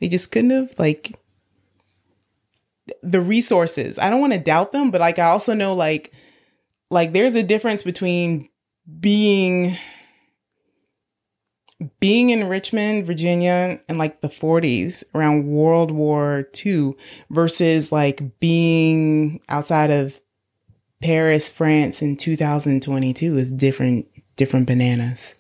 they 0.02 0.08
just 0.10 0.32
couldn't 0.32 0.50
have 0.50 0.74
like 0.78 1.18
the 3.02 3.22
resources. 3.22 3.98
I 3.98 4.10
don't 4.10 4.20
want 4.20 4.34
to 4.34 4.40
doubt 4.40 4.74
them 4.74 4.92
but 4.92 5.00
like 5.00 5.20
i 5.20 5.28
also 5.28 5.54
know 5.54 5.74
like 5.74 6.12
like 6.90 7.14
there's 7.14 7.36
a 7.36 7.44
difference 7.44 7.82
between 7.82 8.50
being 9.00 9.78
being 12.00 12.30
in 12.30 12.48
Richmond, 12.48 13.06
Virginia 13.06 13.80
in 13.88 13.98
like 13.98 14.22
the 14.22 14.30
40s 14.30 15.04
around 15.14 15.48
World 15.48 15.92
War 15.92 16.48
II 16.66 16.96
versus 17.30 17.92
like 17.92 18.40
being 18.40 19.42
outside 19.50 19.92
of 19.92 20.20
Paris, 21.02 21.50
France 21.50 22.02
in 22.02 22.16
2022 22.16 23.38
is 23.38 23.52
different, 23.52 24.08
different 24.36 24.68
bananas. 24.68 25.36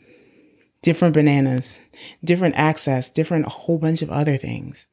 Different 0.81 1.13
bananas, 1.13 1.79
different 2.25 2.55
access, 2.55 3.09
different 3.09 3.45
a 3.45 3.49
whole 3.49 3.77
bunch 3.77 4.01
of 4.01 4.09
other 4.09 4.35
things. 4.35 4.85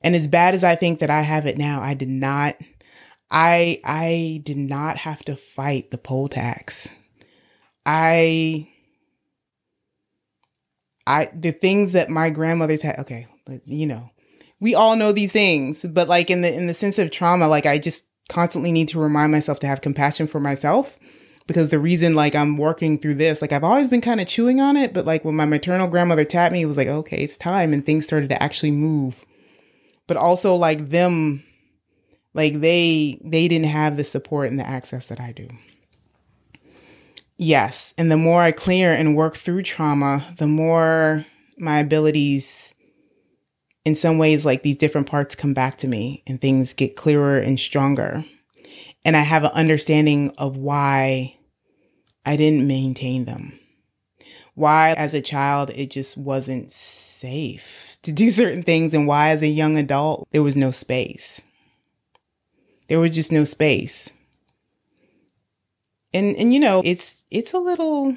And 0.00 0.14
as 0.14 0.28
bad 0.28 0.54
as 0.54 0.62
I 0.62 0.76
think 0.76 1.00
that 1.00 1.10
I 1.10 1.22
have 1.22 1.46
it 1.46 1.58
now, 1.58 1.80
I 1.82 1.94
did 1.94 2.08
not 2.08 2.56
I 3.32 3.80
I 3.82 4.42
did 4.44 4.58
not 4.58 4.98
have 4.98 5.24
to 5.24 5.36
fight 5.36 5.90
the 5.90 5.98
poll 5.98 6.28
tax. 6.28 6.88
I 7.86 8.71
I 11.06 11.30
the 11.34 11.52
things 11.52 11.92
that 11.92 12.10
my 12.10 12.30
grandmothers 12.30 12.82
had 12.82 12.98
okay, 13.00 13.26
you 13.64 13.86
know. 13.86 14.10
We 14.60 14.76
all 14.76 14.94
know 14.94 15.10
these 15.10 15.32
things, 15.32 15.84
but 15.84 16.08
like 16.08 16.30
in 16.30 16.42
the 16.42 16.54
in 16.54 16.66
the 16.66 16.74
sense 16.74 16.98
of 16.98 17.10
trauma, 17.10 17.48
like 17.48 17.66
I 17.66 17.78
just 17.78 18.04
constantly 18.28 18.72
need 18.72 18.88
to 18.88 19.00
remind 19.00 19.32
myself 19.32 19.60
to 19.60 19.66
have 19.66 19.80
compassion 19.80 20.26
for 20.26 20.40
myself 20.40 20.98
because 21.46 21.68
the 21.70 21.78
reason 21.78 22.14
like 22.14 22.34
I'm 22.34 22.56
working 22.56 22.98
through 22.98 23.16
this, 23.16 23.42
like 23.42 23.52
I've 23.52 23.64
always 23.64 23.88
been 23.88 24.00
kind 24.00 24.20
of 24.20 24.26
chewing 24.26 24.60
on 24.60 24.76
it, 24.76 24.94
but 24.94 25.04
like 25.04 25.24
when 25.24 25.34
my 25.34 25.44
maternal 25.44 25.88
grandmother 25.88 26.24
tapped 26.24 26.52
me, 26.52 26.62
it 26.62 26.66
was 26.66 26.76
like, 26.76 26.88
okay, 26.88 27.22
it's 27.22 27.36
time 27.36 27.72
and 27.72 27.84
things 27.84 28.04
started 28.04 28.30
to 28.30 28.42
actually 28.42 28.70
move. 28.70 29.24
But 30.06 30.16
also 30.16 30.54
like 30.54 30.90
them 30.90 31.44
like 32.34 32.60
they 32.60 33.20
they 33.24 33.48
didn't 33.48 33.66
have 33.66 33.96
the 33.96 34.04
support 34.04 34.48
and 34.48 34.58
the 34.58 34.66
access 34.66 35.06
that 35.06 35.20
I 35.20 35.32
do. 35.32 35.48
Yes. 37.42 37.92
And 37.98 38.08
the 38.08 38.16
more 38.16 38.40
I 38.40 38.52
clear 38.52 38.92
and 38.92 39.16
work 39.16 39.36
through 39.36 39.64
trauma, 39.64 40.24
the 40.38 40.46
more 40.46 41.26
my 41.58 41.80
abilities, 41.80 42.72
in 43.84 43.96
some 43.96 44.16
ways, 44.16 44.46
like 44.46 44.62
these 44.62 44.76
different 44.76 45.08
parts 45.08 45.34
come 45.34 45.52
back 45.52 45.78
to 45.78 45.88
me 45.88 46.22
and 46.28 46.40
things 46.40 46.72
get 46.72 46.94
clearer 46.94 47.38
and 47.38 47.58
stronger. 47.58 48.24
And 49.04 49.16
I 49.16 49.22
have 49.22 49.42
an 49.42 49.50
understanding 49.54 50.32
of 50.38 50.56
why 50.56 51.36
I 52.24 52.36
didn't 52.36 52.68
maintain 52.68 53.24
them. 53.24 53.58
Why, 54.54 54.92
as 54.92 55.12
a 55.12 55.20
child, 55.20 55.70
it 55.70 55.90
just 55.90 56.16
wasn't 56.16 56.70
safe 56.70 57.98
to 58.02 58.12
do 58.12 58.30
certain 58.30 58.62
things, 58.62 58.94
and 58.94 59.08
why, 59.08 59.30
as 59.30 59.42
a 59.42 59.48
young 59.48 59.76
adult, 59.76 60.28
there 60.30 60.44
was 60.44 60.56
no 60.56 60.70
space. 60.70 61.40
There 62.86 63.00
was 63.00 63.16
just 63.16 63.32
no 63.32 63.42
space 63.42 64.12
and 66.14 66.36
and 66.36 66.52
you 66.52 66.60
know 66.60 66.82
it's 66.84 67.22
it's 67.30 67.52
a 67.52 67.58
little 67.58 68.16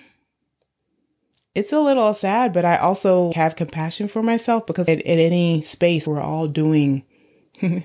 it's 1.54 1.72
a 1.72 1.80
little 1.80 2.14
sad 2.14 2.54
but 2.54 2.66
i 2.66 2.76
also 2.78 3.32
have 3.34 3.56
compassion 3.56 4.08
for 4.08 4.22
myself 4.22 4.66
because 4.66 4.90
at, 4.90 5.02
any 5.06 5.62
space 5.62 6.08
we're 6.08 6.22
all 6.22 6.48
doing 6.48 7.04
i'm 7.62 7.84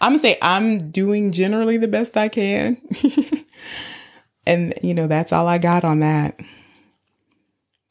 gonna 0.00 0.18
say 0.18 0.38
i'm 0.42 0.90
doing 0.90 1.32
generally 1.32 1.76
the 1.76 1.88
best 1.88 2.16
i 2.16 2.28
can. 2.28 2.80
And 4.44 4.74
you 4.82 4.92
know 4.92 5.06
that's 5.06 5.32
all 5.32 5.46
i 5.46 5.58
got 5.58 5.84
on 5.84 6.00
that. 6.00 6.40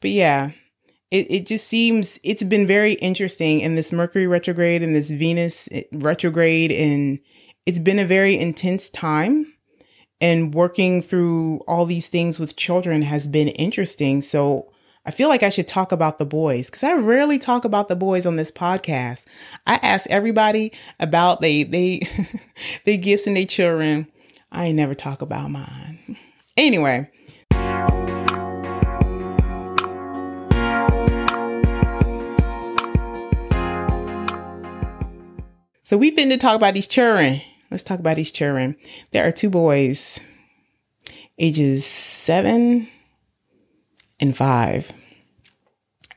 But 0.02 0.10
yeah 0.10 0.50
it, 1.12 1.30
it 1.30 1.46
just 1.46 1.68
seems 1.68 2.18
it's 2.24 2.42
been 2.42 2.66
very 2.66 2.94
interesting 2.94 3.60
in 3.60 3.74
this 3.74 3.92
mercury 3.92 4.26
retrograde 4.26 4.82
and 4.82 4.96
this 4.96 5.10
venus 5.10 5.68
eh, 5.70 5.82
retrograde 5.92 6.72
and 6.72 7.20
it's 7.66 7.78
been 7.78 7.98
a 7.98 8.06
very 8.06 8.36
intense 8.36 8.88
time 8.90 9.52
and 10.22 10.54
working 10.54 11.02
through 11.02 11.58
all 11.66 11.84
these 11.84 12.06
things 12.06 12.38
with 12.38 12.54
children 12.54 13.02
has 13.02 13.26
been 13.26 13.48
interesting. 13.48 14.22
So 14.22 14.72
I 15.04 15.10
feel 15.10 15.28
like 15.28 15.42
I 15.42 15.48
should 15.48 15.66
talk 15.66 15.90
about 15.90 16.20
the 16.20 16.24
boys 16.24 16.66
because 16.66 16.84
I 16.84 16.92
rarely 16.92 17.40
talk 17.40 17.64
about 17.64 17.88
the 17.88 17.96
boys 17.96 18.24
on 18.24 18.36
this 18.36 18.52
podcast. 18.52 19.24
I 19.66 19.80
ask 19.82 20.08
everybody 20.08 20.72
about 21.00 21.40
they 21.40 21.64
they 21.64 22.08
they 22.84 22.96
gifts 22.96 23.26
and 23.26 23.36
their 23.36 23.44
children. 23.44 24.06
I 24.52 24.70
never 24.70 24.94
talk 24.94 25.22
about 25.22 25.50
mine. 25.50 26.16
Anyway. 26.56 27.10
So 35.82 35.98
we've 35.98 36.14
been 36.14 36.28
to 36.30 36.38
talk 36.38 36.54
about 36.54 36.74
these 36.74 36.86
children. 36.86 37.42
Let's 37.72 37.82
talk 37.82 37.98
about 37.98 38.16
these 38.16 38.30
children. 38.30 38.76
There 39.12 39.26
are 39.26 39.32
two 39.32 39.48
boys, 39.48 40.20
ages 41.38 41.86
seven 41.86 42.86
and 44.20 44.36
five. 44.36 44.92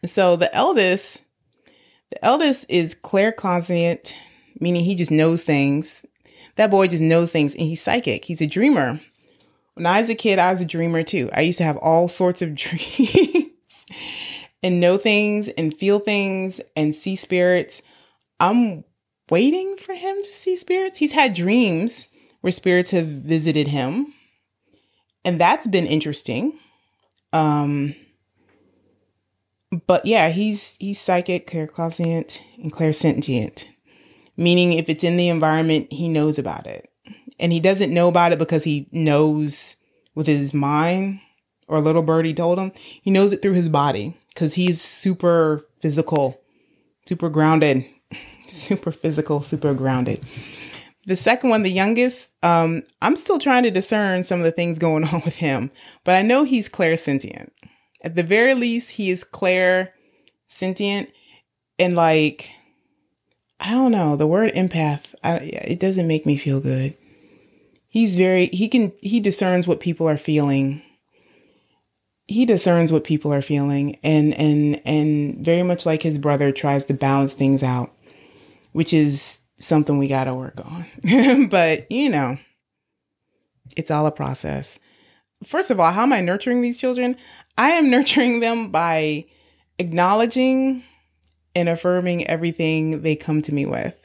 So 0.03 0.35
the 0.35 0.53
eldest, 0.53 1.23
the 2.11 2.23
eldest 2.23 2.65
is 2.67 2.93
claircognizant, 2.93 4.13
meaning 4.59 4.83
he 4.83 4.95
just 4.95 5.11
knows 5.11 5.43
things. 5.43 6.05
That 6.57 6.71
boy 6.71 6.87
just 6.87 7.01
knows 7.01 7.31
things 7.31 7.53
and 7.53 7.63
he's 7.63 7.81
psychic. 7.81 8.25
He's 8.25 8.41
a 8.41 8.47
dreamer. 8.47 8.99
When 9.75 9.85
I 9.85 10.01
was 10.01 10.09
a 10.09 10.15
kid, 10.15 10.39
I 10.39 10.51
was 10.51 10.61
a 10.61 10.65
dreamer 10.65 11.03
too. 11.03 11.29
I 11.33 11.41
used 11.41 11.57
to 11.59 11.63
have 11.63 11.77
all 11.77 12.09
sorts 12.09 12.41
of 12.41 12.53
dreams 12.55 13.85
and 14.61 14.81
know 14.81 14.97
things 14.97 15.47
and 15.47 15.73
feel 15.73 15.99
things 15.99 16.59
and 16.75 16.93
see 16.93 17.15
spirits. 17.15 17.81
I'm 18.41 18.83
waiting 19.29 19.77
for 19.77 19.93
him 19.93 20.15
to 20.21 20.33
see 20.33 20.55
spirits. 20.55 20.97
He's 20.97 21.11
had 21.13 21.33
dreams 21.33 22.09
where 22.41 22.51
spirits 22.51 22.91
have 22.91 23.07
visited 23.07 23.67
him. 23.67 24.13
And 25.23 25.39
that's 25.39 25.67
been 25.67 25.87
interesting. 25.87 26.59
Um 27.33 27.95
but 29.87 30.05
yeah, 30.05 30.29
he's 30.29 30.77
he's 30.79 31.01
psychic, 31.01 31.49
claircognizant, 31.49 32.39
and 32.61 32.71
clairsentient. 32.71 33.65
Meaning 34.37 34.73
if 34.73 34.89
it's 34.89 35.03
in 35.03 35.17
the 35.17 35.29
environment, 35.29 35.91
he 35.91 36.07
knows 36.07 36.37
about 36.37 36.67
it. 36.67 36.89
And 37.39 37.51
he 37.51 37.59
doesn't 37.59 37.93
know 37.93 38.07
about 38.07 38.31
it 38.31 38.39
because 38.39 38.63
he 38.63 38.87
knows 38.91 39.75
with 40.13 40.27
his 40.27 40.53
mind 40.53 41.19
or 41.67 41.79
little 41.81 42.03
birdie 42.03 42.33
told 42.33 42.59
him. 42.59 42.71
He 43.01 43.11
knows 43.11 43.33
it 43.33 43.41
through 43.41 43.53
his 43.53 43.69
body 43.69 44.13
because 44.29 44.53
he's 44.53 44.81
super 44.81 45.65
physical, 45.81 46.39
super 47.05 47.29
grounded 47.29 47.85
super 48.47 48.91
physical, 48.91 49.41
super 49.41 49.73
grounded. 49.73 50.23
The 51.07 51.15
second 51.15 51.51
one, 51.51 51.63
the 51.63 51.71
youngest, 51.71 52.31
um, 52.41 52.83
I'm 53.01 53.15
still 53.15 53.37
trying 53.37 53.63
to 53.63 53.71
discern 53.71 54.23
some 54.23 54.39
of 54.39 54.45
the 54.45 54.51
things 54.51 54.79
going 54.79 55.03
on 55.13 55.21
with 55.23 55.35
him, 55.35 55.71
but 56.03 56.15
I 56.15 56.21
know 56.21 56.43
he's 56.43 56.69
clairsentient. 56.69 57.51
At 58.01 58.15
the 58.15 58.23
very 58.23 58.53
least, 58.53 58.91
he 58.91 59.09
is 59.11 59.23
clair 59.23 59.93
sentient 60.47 61.09
and 61.79 61.95
like, 61.95 62.49
I 63.59 63.71
don't 63.71 63.91
know, 63.91 64.15
the 64.15 64.27
word 64.27 64.53
empath, 64.53 65.01
I, 65.23 65.37
it 65.37 65.79
doesn't 65.79 66.07
make 66.07 66.25
me 66.25 66.37
feel 66.37 66.59
good. 66.59 66.95
He's 67.87 68.17
very, 68.17 68.47
he 68.47 68.67
can, 68.67 68.91
he 69.01 69.19
discerns 69.19 69.67
what 69.67 69.79
people 69.79 70.07
are 70.07 70.17
feeling. 70.17 70.81
He 72.27 72.45
discerns 72.45 72.91
what 72.91 73.03
people 73.03 73.33
are 73.33 73.41
feeling 73.41 73.97
and, 74.03 74.33
and, 74.33 74.81
and 74.85 75.37
very 75.45 75.63
much 75.63 75.85
like 75.85 76.01
his 76.03 76.17
brother 76.17 76.51
tries 76.51 76.83
to 76.85 76.93
balance 76.93 77.33
things 77.33 77.63
out 77.63 77.94
which 78.75 78.91
is 78.91 79.39
something 79.55 79.97
we 79.97 80.09
got 80.09 80.25
to 80.25 80.35
work 80.35 80.59
on. 80.59 81.47
but, 81.49 81.89
you 81.89 82.09
know, 82.09 82.37
it's 83.77 83.89
all 83.89 84.05
a 84.05 84.11
process. 84.11 84.79
First 85.45 85.71
of 85.71 85.79
all, 85.79 85.93
how 85.93 86.03
am 86.03 86.11
I 86.11 86.19
nurturing 86.19 86.61
these 86.61 86.77
children? 86.77 87.15
I 87.57 87.69
am 87.69 87.89
nurturing 87.89 88.41
them 88.41 88.71
by 88.71 89.27
acknowledging 89.79 90.83
and 91.55 91.69
affirming 91.69 92.27
everything 92.27 93.01
they 93.01 93.15
come 93.15 93.41
to 93.43 93.53
me 93.53 93.65
with. 93.65 93.95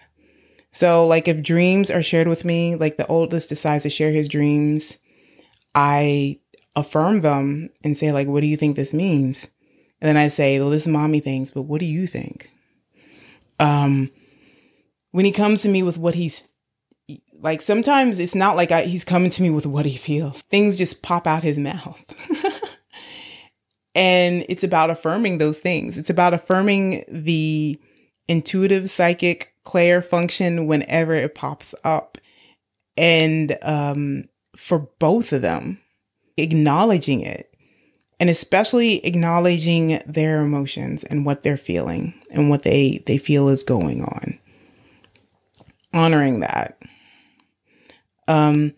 So, 0.71 1.05
like, 1.05 1.27
if 1.27 1.43
dreams 1.43 1.91
are 1.91 2.01
shared 2.01 2.29
with 2.29 2.45
me, 2.45 2.77
like 2.77 2.97
the 2.97 3.09
oldest 3.09 3.49
decides 3.49 3.83
to 3.83 3.91
share 3.91 4.13
his 4.13 4.29
dreams, 4.29 4.99
I 5.75 6.39
affirm 6.77 7.23
them 7.23 7.71
and 7.83 7.97
say, 7.97 8.13
like, 8.13 8.29
what 8.29 8.41
do 8.41 8.47
you 8.47 8.57
think 8.57 8.77
this 8.77 8.95
means? 8.95 9.49
And 10.01 10.09
then 10.09 10.17
I 10.17 10.29
say, 10.29 10.61
well, 10.61 10.71
this 10.71 10.83
is 10.83 10.89
mommy 10.89 11.19
thinks, 11.19 11.51
but 11.51 11.63
what 11.63 11.81
do 11.81 11.87
you 11.87 12.07
think? 12.07 12.53
Um, 13.59 14.13
when 15.13 15.25
he 15.25 15.33
comes 15.33 15.63
to 15.63 15.69
me 15.69 15.83
with 15.83 15.99
what 15.99 16.15
he's 16.15 16.49
like, 17.41 17.63
sometimes 17.63 18.19
it's 18.19 18.35
not 18.35 18.57
like 18.57 18.71
I, 18.71 18.83
he's 18.83 19.05
coming 19.05 19.31
to 19.31 19.43
me 19.43 19.51
with 19.51 19.67
what 19.67 19.87
he 19.87 19.97
feels. 19.97 20.43
Things 20.43 20.77
just 20.77 21.03
pop 21.03 21.27
out 21.27 21.43
his 21.43 21.59
mouth. 21.59 22.03
and 23.95 24.45
it's 24.49 24.63
about 24.63 24.91
affirming 24.91 25.39
those 25.39 25.59
things. 25.59 25.97
It's 25.97 26.11
about 26.11 26.35
affirming 26.35 27.05
the 27.09 27.81
intuitive 28.29 28.91
psychic 28.91 29.55
clair 29.65 30.03
function 30.03 30.67
whenever 30.67 31.15
it 31.15 31.35
pops 31.35 31.75
up. 31.83 32.19
And 32.97 33.59
um, 33.63 34.25
for 34.55 34.79
both 34.99 35.33
of 35.33 35.43
them, 35.43 35.81
acknowledging 36.37 37.23
it 37.23 37.53
and 38.19 38.29
especially 38.29 39.05
acknowledging 39.05 40.01
their 40.07 40.41
emotions 40.41 41.05
and 41.05 41.25
what 41.25 41.43
they're 41.43 41.57
feeling 41.57 42.15
and 42.31 42.51
what 42.51 42.63
they 42.63 43.03
they 43.07 43.19
feel 43.19 43.49
is 43.49 43.63
going 43.63 44.03
on 44.03 44.39
honoring 45.93 46.41
that 46.41 46.81
um 48.29 48.73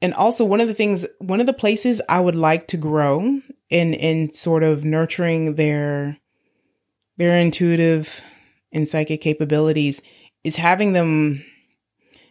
and 0.00 0.14
also 0.14 0.44
one 0.44 0.60
of 0.60 0.68
the 0.68 0.74
things 0.74 1.06
one 1.18 1.40
of 1.40 1.46
the 1.46 1.52
places 1.52 2.00
i 2.08 2.18
would 2.18 2.34
like 2.34 2.66
to 2.66 2.76
grow 2.76 3.40
in 3.70 3.94
in 3.94 4.32
sort 4.32 4.62
of 4.62 4.84
nurturing 4.84 5.56
their 5.56 6.18
their 7.16 7.38
intuitive 7.38 8.22
and 8.72 8.88
psychic 8.88 9.20
capabilities 9.20 10.02
is 10.42 10.56
having 10.56 10.92
them 10.92 11.44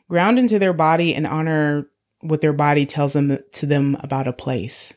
ground 0.09 0.37
into 0.37 0.59
their 0.59 0.73
body 0.73 1.15
and 1.15 1.25
honor 1.25 1.87
what 2.21 2.41
their 2.41 2.53
body 2.53 2.85
tells 2.85 3.13
them 3.13 3.37
to 3.51 3.65
them 3.65 3.97
about 4.01 4.27
a 4.27 4.33
place. 4.33 4.93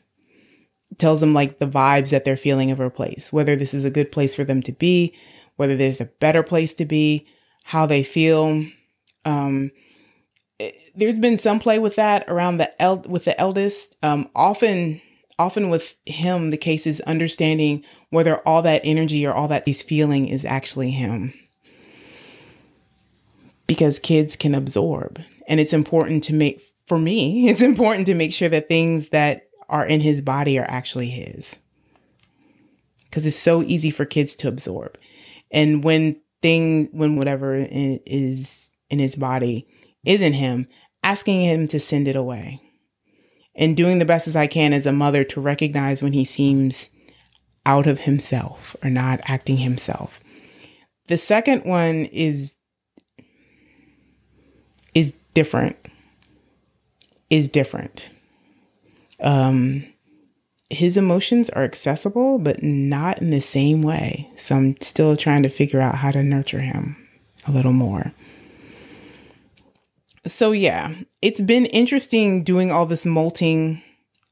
Tells 0.97 1.19
them 1.19 1.33
like 1.33 1.59
the 1.59 1.67
vibes 1.67 2.09
that 2.11 2.23
they're 2.23 2.37
feeling 2.37 2.71
of 2.71 2.79
a 2.79 2.89
place, 2.89 3.31
whether 3.33 3.55
this 3.55 3.73
is 3.73 3.83
a 3.83 3.91
good 3.91 4.11
place 4.11 4.35
for 4.35 4.43
them 4.43 4.61
to 4.63 4.71
be, 4.71 5.15
whether 5.57 5.75
there's 5.75 6.01
a 6.01 6.05
better 6.05 6.43
place 6.43 6.73
to 6.75 6.85
be, 6.85 7.27
how 7.63 7.85
they 7.85 8.03
feel. 8.03 8.65
Um, 9.25 9.71
it, 10.57 10.75
there's 10.95 11.19
been 11.19 11.37
some 11.37 11.59
play 11.59 11.77
with 11.77 11.95
that 11.97 12.25
around 12.27 12.57
the 12.57 12.81
el- 12.81 13.05
with 13.07 13.25
the 13.25 13.39
eldest. 13.39 13.97
Um, 14.01 14.29
often, 14.35 15.01
often 15.37 15.69
with 15.69 15.95
him, 16.05 16.49
the 16.49 16.57
case 16.57 16.87
is 16.87 17.01
understanding 17.01 17.83
whether 18.09 18.37
all 18.47 18.61
that 18.61 18.81
energy 18.83 19.25
or 19.25 19.33
all 19.33 19.49
that 19.49 19.67
he's 19.67 19.81
feeling 19.81 20.27
is 20.27 20.45
actually 20.45 20.91
him 20.91 21.33
because 23.67 23.99
kids 23.99 24.37
can 24.37 24.55
absorb 24.55 25.19
and 25.47 25.59
it's 25.59 25.73
important 25.73 26.23
to 26.23 26.33
make 26.33 26.61
for 26.87 26.97
me, 26.97 27.49
it's 27.49 27.61
important 27.61 28.07
to 28.07 28.15
make 28.15 28.33
sure 28.33 28.49
that 28.49 28.67
things 28.67 29.09
that 29.09 29.43
are 29.69 29.85
in 29.85 30.01
his 30.01 30.21
body 30.21 30.57
are 30.57 30.67
actually 30.67 31.07
his. 31.07 31.59
Because 33.03 33.25
it's 33.25 33.37
so 33.37 33.61
easy 33.61 33.89
for 33.89 34.05
kids 34.05 34.35
to 34.37 34.47
absorb. 34.47 34.97
And 35.51 35.83
when 35.83 36.21
thing, 36.41 36.89
when 36.91 37.15
whatever 37.15 37.55
is 37.55 38.71
in 38.89 38.99
his 38.99 39.15
body 39.15 39.67
isn't 40.05 40.33
him, 40.33 40.67
asking 41.03 41.41
him 41.41 41.67
to 41.69 41.79
send 41.79 42.07
it 42.07 42.15
away. 42.15 42.61
And 43.55 43.75
doing 43.75 43.97
the 43.97 44.05
best 44.05 44.27
as 44.27 44.35
I 44.35 44.45
can 44.45 44.71
as 44.71 44.85
a 44.85 44.91
mother 44.91 45.23
to 45.25 45.41
recognize 45.41 46.01
when 46.01 46.13
he 46.13 46.25
seems 46.25 46.91
out 47.65 47.87
of 47.87 48.01
himself 48.01 48.75
or 48.83 48.89
not 48.89 49.19
acting 49.23 49.57
himself. 49.57 50.19
The 51.07 51.17
second 51.17 51.65
one 51.65 52.05
is 52.05 52.55
is 54.93 55.17
different 55.33 55.77
is 57.29 57.47
different. 57.47 58.09
Um, 59.19 59.85
his 60.69 60.97
emotions 60.97 61.49
are 61.51 61.63
accessible, 61.63 62.39
but 62.39 62.61
not 62.61 63.21
in 63.21 63.29
the 63.29 63.41
same 63.41 63.81
way. 63.81 64.29
So 64.35 64.55
I'm 64.55 64.75
still 64.81 65.15
trying 65.15 65.43
to 65.43 65.49
figure 65.49 65.79
out 65.79 65.95
how 65.95 66.11
to 66.11 66.23
nurture 66.23 66.61
him 66.61 66.97
a 67.47 67.51
little 67.51 67.73
more. 67.73 68.11
So 70.25 70.51
yeah, 70.51 70.93
it's 71.21 71.39
been 71.39 71.65
interesting 71.67 72.43
doing 72.43 72.69
all 72.69 72.85
this 72.85 73.05
molting 73.05 73.81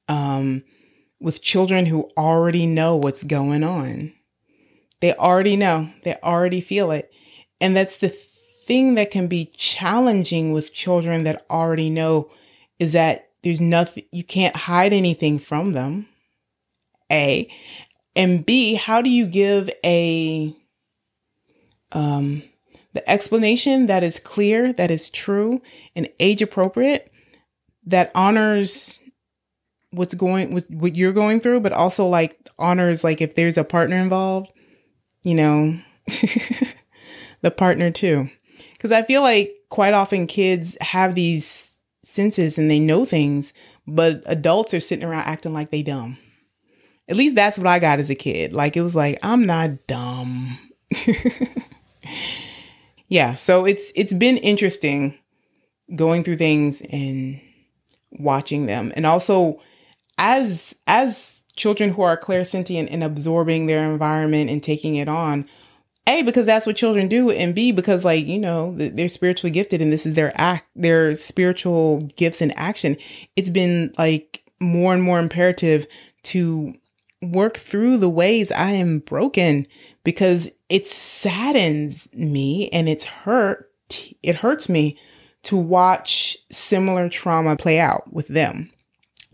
um, 0.09 0.63
with 1.21 1.41
children 1.41 1.85
who 1.85 2.11
already 2.17 2.65
know 2.65 2.97
what's 2.97 3.23
going 3.23 3.63
on. 3.63 4.11
They 4.99 5.13
already 5.13 5.55
know, 5.55 5.89
they 6.03 6.15
already 6.21 6.59
feel 6.59 6.91
it. 6.91 7.11
And 7.61 7.75
that's 7.75 7.97
the 7.97 8.09
thing 8.65 8.95
that 8.95 9.11
can 9.11 9.27
be 9.27 9.51
challenging 9.55 10.51
with 10.51 10.73
children 10.73 11.23
that 11.23 11.45
already 11.49 11.89
know 11.89 12.29
is 12.77 12.91
that 12.91 13.29
there's 13.43 13.61
nothing, 13.61 14.03
you 14.11 14.23
can't 14.23 14.55
hide 14.55 14.91
anything 14.91 15.39
from 15.39 15.71
them. 15.71 16.07
A. 17.11 17.49
And 18.15 18.45
B, 18.45 18.75
how 18.75 19.01
do 19.01 19.09
you 19.09 19.25
give 19.25 19.69
a, 19.83 20.55
um, 21.91 22.43
the 22.93 23.07
explanation 23.09 23.87
that 23.87 24.03
is 24.03 24.19
clear, 24.19 24.71
that 24.73 24.89
is 24.89 25.09
true 25.09 25.61
and 25.95 26.09
age 26.19 26.41
appropriate, 26.41 27.11
that 27.85 28.11
honors 28.15 29.03
what's 29.91 30.13
going 30.13 30.53
with 30.53 30.69
what 30.69 30.95
you're 30.95 31.13
going 31.13 31.39
through, 31.39 31.59
but 31.59 31.73
also 31.73 32.07
like 32.07 32.49
honors 32.57 33.03
like 33.03 33.21
if 33.21 33.35
there's 33.35 33.57
a 33.57 33.63
partner 33.63 33.97
involved, 33.97 34.51
you 35.23 35.35
know, 35.35 35.77
the 37.41 37.51
partner 37.51 37.91
too. 37.91 38.29
Cause 38.79 38.91
I 38.91 39.03
feel 39.03 39.21
like 39.21 39.53
quite 39.69 39.93
often 39.93 40.27
kids 40.27 40.77
have 40.81 41.15
these 41.15 41.79
senses 42.03 42.57
and 42.57 42.69
they 42.69 42.79
know 42.79 43.03
things, 43.05 43.53
but 43.87 44.23
adults 44.25 44.73
are 44.73 44.79
sitting 44.79 45.05
around 45.05 45.23
acting 45.25 45.53
like 45.53 45.71
they 45.71 45.81
dumb. 45.81 46.17
At 47.07 47.15
least 47.15 47.35
that's 47.35 47.57
what 47.57 47.67
I 47.67 47.79
got 47.79 47.99
as 47.99 48.09
a 48.09 48.15
kid. 48.15 48.53
Like 48.53 48.75
it 48.75 48.81
was 48.81 48.95
like, 48.95 49.19
I'm 49.21 49.45
not 49.45 49.87
dumb. 49.87 50.57
yeah, 53.07 53.35
so 53.35 53.65
it's 53.65 53.91
it's 53.95 54.13
been 54.13 54.37
interesting 54.37 55.17
going 55.95 56.23
through 56.23 56.37
things 56.37 56.81
and 56.89 57.39
watching 58.11 58.65
them. 58.65 58.91
And 58.95 59.05
also 59.05 59.61
as 60.17 60.73
as 60.87 61.43
children 61.55 61.91
who 61.91 62.01
are 62.01 62.17
clairsentient 62.17 62.89
and 62.91 63.03
absorbing 63.03 63.67
their 63.67 63.89
environment 63.89 64.49
and 64.49 64.61
taking 64.61 64.95
it 64.95 65.07
on, 65.07 65.47
a, 66.07 66.21
because 66.21 66.45
that's 66.45 66.65
what 66.65 66.75
children 66.75 67.07
do, 67.07 67.31
and 67.31 67.55
B, 67.55 67.71
because 67.71 68.05
like, 68.05 68.25
you 68.27 68.37
know, 68.37 68.73
they're 68.77 69.07
spiritually 69.07 69.51
gifted 69.51 69.81
and 69.81 69.91
this 69.91 70.05
is 70.05 70.13
their 70.13 70.31
act, 70.35 70.67
their 70.75 71.15
spiritual 71.15 72.01
gifts 72.15 72.41
in 72.41 72.51
action. 72.51 72.97
It's 73.35 73.49
been 73.49 73.93
like 73.97 74.43
more 74.59 74.93
and 74.93 75.01
more 75.01 75.19
imperative 75.19 75.87
to 76.23 76.75
work 77.31 77.57
through 77.57 77.97
the 77.97 78.09
ways 78.09 78.51
I 78.51 78.71
am 78.71 78.99
broken 78.99 79.67
because 80.03 80.49
it 80.69 80.87
saddens 80.87 82.07
me 82.13 82.69
and 82.69 82.87
it's 82.89 83.05
hurt. 83.05 83.71
It 84.23 84.35
hurts 84.35 84.69
me 84.69 84.97
to 85.43 85.57
watch 85.57 86.37
similar 86.51 87.09
trauma 87.09 87.55
play 87.55 87.79
out 87.79 88.11
with 88.11 88.27
them, 88.27 88.71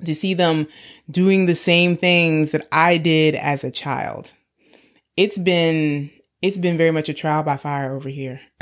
to 0.03 0.13
see 0.13 0.33
them 0.33 0.67
doing 1.09 1.45
the 1.45 1.55
same 1.55 1.95
things 1.95 2.51
that 2.51 2.67
I 2.71 2.97
did 2.97 3.35
as 3.35 3.63
a 3.63 3.71
child. 3.71 4.31
It's 5.15 5.37
been 5.37 6.09
it's 6.41 6.57
been 6.57 6.77
very 6.77 6.91
much 6.91 7.07
a 7.07 7.13
trial 7.13 7.43
by 7.43 7.57
fire 7.57 7.95
over 7.95 8.09
here. 8.09 8.41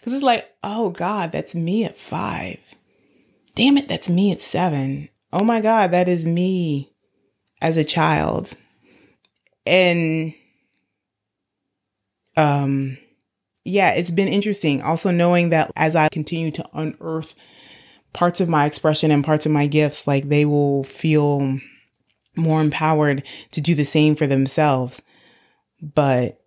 Because 0.00 0.14
it's 0.14 0.22
like, 0.22 0.50
oh 0.64 0.90
God, 0.90 1.30
that's 1.30 1.54
me 1.54 1.84
at 1.84 1.98
five. 1.98 2.58
Damn 3.54 3.76
it, 3.76 3.88
that's 3.88 4.08
me 4.08 4.32
at 4.32 4.40
seven. 4.40 5.10
Oh 5.32 5.44
my 5.44 5.60
God, 5.60 5.90
that 5.90 6.08
is 6.08 6.24
me 6.24 6.89
as 7.60 7.76
a 7.76 7.84
child. 7.84 8.54
And, 9.66 10.34
um, 12.36 12.98
yeah, 13.64 13.90
it's 13.90 14.10
been 14.10 14.28
interesting. 14.28 14.82
Also 14.82 15.10
knowing 15.10 15.50
that 15.50 15.70
as 15.76 15.94
I 15.94 16.08
continue 16.08 16.50
to 16.52 16.68
unearth 16.72 17.34
parts 18.12 18.40
of 18.40 18.48
my 18.48 18.66
expression 18.66 19.10
and 19.10 19.24
parts 19.24 19.46
of 19.46 19.52
my 19.52 19.66
gifts, 19.66 20.06
like 20.06 20.28
they 20.28 20.44
will 20.44 20.84
feel 20.84 21.58
more 22.36 22.60
empowered 22.60 23.22
to 23.52 23.60
do 23.60 23.74
the 23.74 23.84
same 23.84 24.16
for 24.16 24.26
themselves. 24.26 25.02
But 25.82 26.40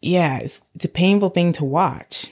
yeah, 0.00 0.38
it's, 0.38 0.60
it's 0.74 0.84
a 0.84 0.88
painful 0.88 1.30
thing 1.30 1.52
to 1.54 1.64
watch. 1.64 2.26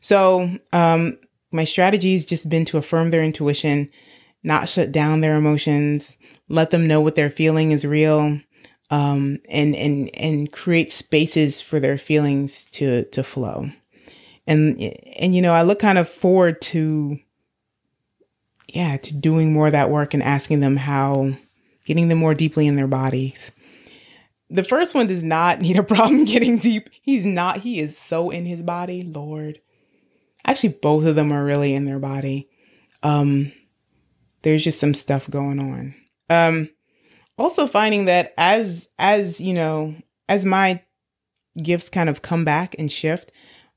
So, 0.00 0.58
um, 0.72 1.18
my 1.52 1.64
strategy 1.64 2.14
has 2.14 2.26
just 2.26 2.48
been 2.48 2.64
to 2.66 2.78
affirm 2.78 3.10
their 3.10 3.22
intuition, 3.22 3.90
not 4.42 4.68
shut 4.68 4.92
down 4.92 5.20
their 5.20 5.36
emotions, 5.36 6.16
let 6.48 6.70
them 6.70 6.86
know 6.86 7.00
what 7.00 7.16
they're 7.16 7.30
feeling 7.30 7.70
is 7.70 7.84
real, 7.84 8.40
um, 8.90 9.38
and 9.48 9.74
and 9.74 10.10
and 10.14 10.52
create 10.52 10.92
spaces 10.92 11.60
for 11.60 11.80
their 11.80 11.98
feelings 11.98 12.66
to 12.66 13.04
to 13.04 13.22
flow. 13.22 13.70
And 14.46 14.80
and 15.16 15.34
you 15.34 15.42
know, 15.42 15.52
I 15.52 15.62
look 15.62 15.78
kind 15.78 15.98
of 15.98 16.08
forward 16.08 16.60
to 16.62 17.18
yeah, 18.68 18.96
to 18.96 19.14
doing 19.14 19.52
more 19.52 19.66
of 19.66 19.72
that 19.72 19.90
work 19.90 20.14
and 20.14 20.22
asking 20.22 20.60
them 20.60 20.76
how 20.76 21.32
getting 21.84 22.08
them 22.08 22.18
more 22.18 22.34
deeply 22.34 22.66
in 22.66 22.76
their 22.76 22.86
bodies 22.86 23.52
the 24.52 24.62
first 24.62 24.94
one 24.94 25.06
does 25.06 25.24
not 25.24 25.60
need 25.62 25.76
a 25.76 25.82
problem 25.82 26.24
getting 26.26 26.58
deep. 26.58 26.88
He's 27.00 27.24
not, 27.24 27.58
he 27.58 27.80
is 27.80 27.98
so 27.98 28.30
in 28.30 28.46
his 28.46 28.62
body, 28.62 29.02
Lord. 29.02 29.60
Actually, 30.44 30.74
both 30.82 31.06
of 31.06 31.16
them 31.16 31.32
are 31.32 31.44
really 31.44 31.74
in 31.74 31.86
their 31.86 31.98
body. 31.98 32.48
Um, 33.02 33.52
there's 34.42 34.64
just 34.64 34.80
some 34.80 34.94
stuff 34.94 35.30
going 35.30 35.58
on. 35.58 35.94
Um, 36.30 36.70
also 37.38 37.66
finding 37.66 38.04
that 38.06 38.34
as 38.36 38.88
as 38.98 39.40
you 39.40 39.54
know 39.54 39.94
as 40.28 40.44
my 40.44 40.82
gifts 41.60 41.88
kind 41.88 42.08
of 42.08 42.22
come 42.22 42.44
back 42.44 42.74
and 42.78 42.90
shift 42.90 43.32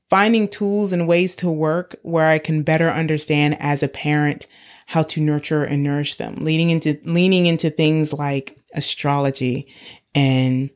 finding 0.08 0.48
tools 0.48 0.92
and 0.92 1.08
ways 1.08 1.36
to 1.36 1.50
work 1.50 1.96
where 2.02 2.26
i 2.26 2.38
can 2.38 2.62
better 2.62 2.88
understand 2.88 3.56
as 3.60 3.82
a 3.82 3.88
parent 3.88 4.46
how 4.86 5.02
to 5.02 5.20
nurture 5.20 5.64
and 5.64 5.82
nourish 5.82 6.14
them 6.14 6.36
leading 6.36 6.70
into 6.70 6.98
leaning 7.04 7.46
into 7.46 7.68
things 7.68 8.12
like 8.12 8.56
astrology 8.74 9.66
and 10.14 10.70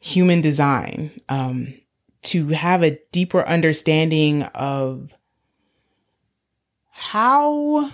human 0.00 0.40
design 0.40 1.10
um, 1.28 1.74
to 2.22 2.48
have 2.48 2.82
a 2.82 2.98
deeper 3.12 3.44
understanding 3.46 4.42
of 4.54 5.12
how 6.90 7.90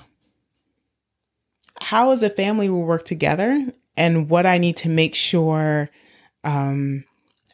how 1.84 2.12
as 2.12 2.22
a 2.22 2.30
family 2.30 2.70
we 2.70 2.82
work 2.82 3.04
together 3.04 3.66
and 3.94 4.30
what 4.30 4.46
I 4.46 4.56
need 4.56 4.76
to 4.78 4.88
make 4.88 5.14
sure 5.14 5.90
um, 6.42 7.04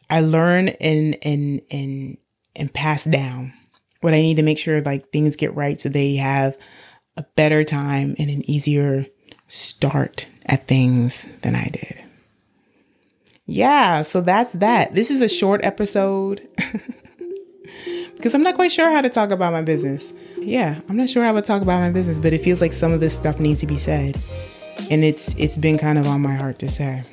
I 0.09 0.21
learn 0.21 0.69
and 0.69 1.17
and 1.21 1.61
and 1.69 2.17
and 2.55 2.73
pass 2.73 3.03
down. 3.03 3.53
What 3.99 4.13
I 4.13 4.21
need 4.21 4.37
to 4.37 4.43
make 4.43 4.57
sure 4.57 4.81
like 4.81 5.11
things 5.11 5.35
get 5.35 5.53
right 5.53 5.79
so 5.79 5.89
they 5.89 6.15
have 6.15 6.57
a 7.17 7.25
better 7.35 7.63
time 7.63 8.15
and 8.17 8.29
an 8.29 8.49
easier 8.49 9.05
start 9.47 10.27
at 10.45 10.67
things 10.67 11.25
than 11.41 11.53
I 11.53 11.65
did. 11.65 12.01
Yeah, 13.45 14.01
so 14.01 14.21
that's 14.21 14.53
that. 14.53 14.95
This 14.95 15.11
is 15.11 15.21
a 15.21 15.27
short 15.27 15.65
episode 15.65 16.47
because 18.21 18.35
I'm 18.35 18.43
not 18.43 18.53
quite 18.53 18.71
sure 18.71 18.91
how 18.91 19.01
to 19.01 19.09
talk 19.09 19.31
about 19.31 19.51
my 19.51 19.63
business. 19.63 20.13
Yeah, 20.37 20.79
I'm 20.87 20.95
not 20.95 21.09
sure 21.09 21.23
how 21.23 21.33
to 21.33 21.41
talk 21.41 21.63
about 21.63 21.79
my 21.79 21.89
business, 21.89 22.19
but 22.19 22.33
it 22.33 22.43
feels 22.43 22.61
like 22.61 22.71
some 22.71 22.93
of 22.93 22.99
this 22.99 23.15
stuff 23.15 23.39
needs 23.39 23.59
to 23.61 23.67
be 23.67 23.79
said 23.79 24.15
and 24.91 25.03
it's 25.03 25.33
it's 25.37 25.57
been 25.57 25.77
kind 25.77 25.97
of 25.97 26.05
on 26.05 26.21
my 26.21 26.33
heart 26.35 26.59
to 26.59 26.69
say. 26.69 27.03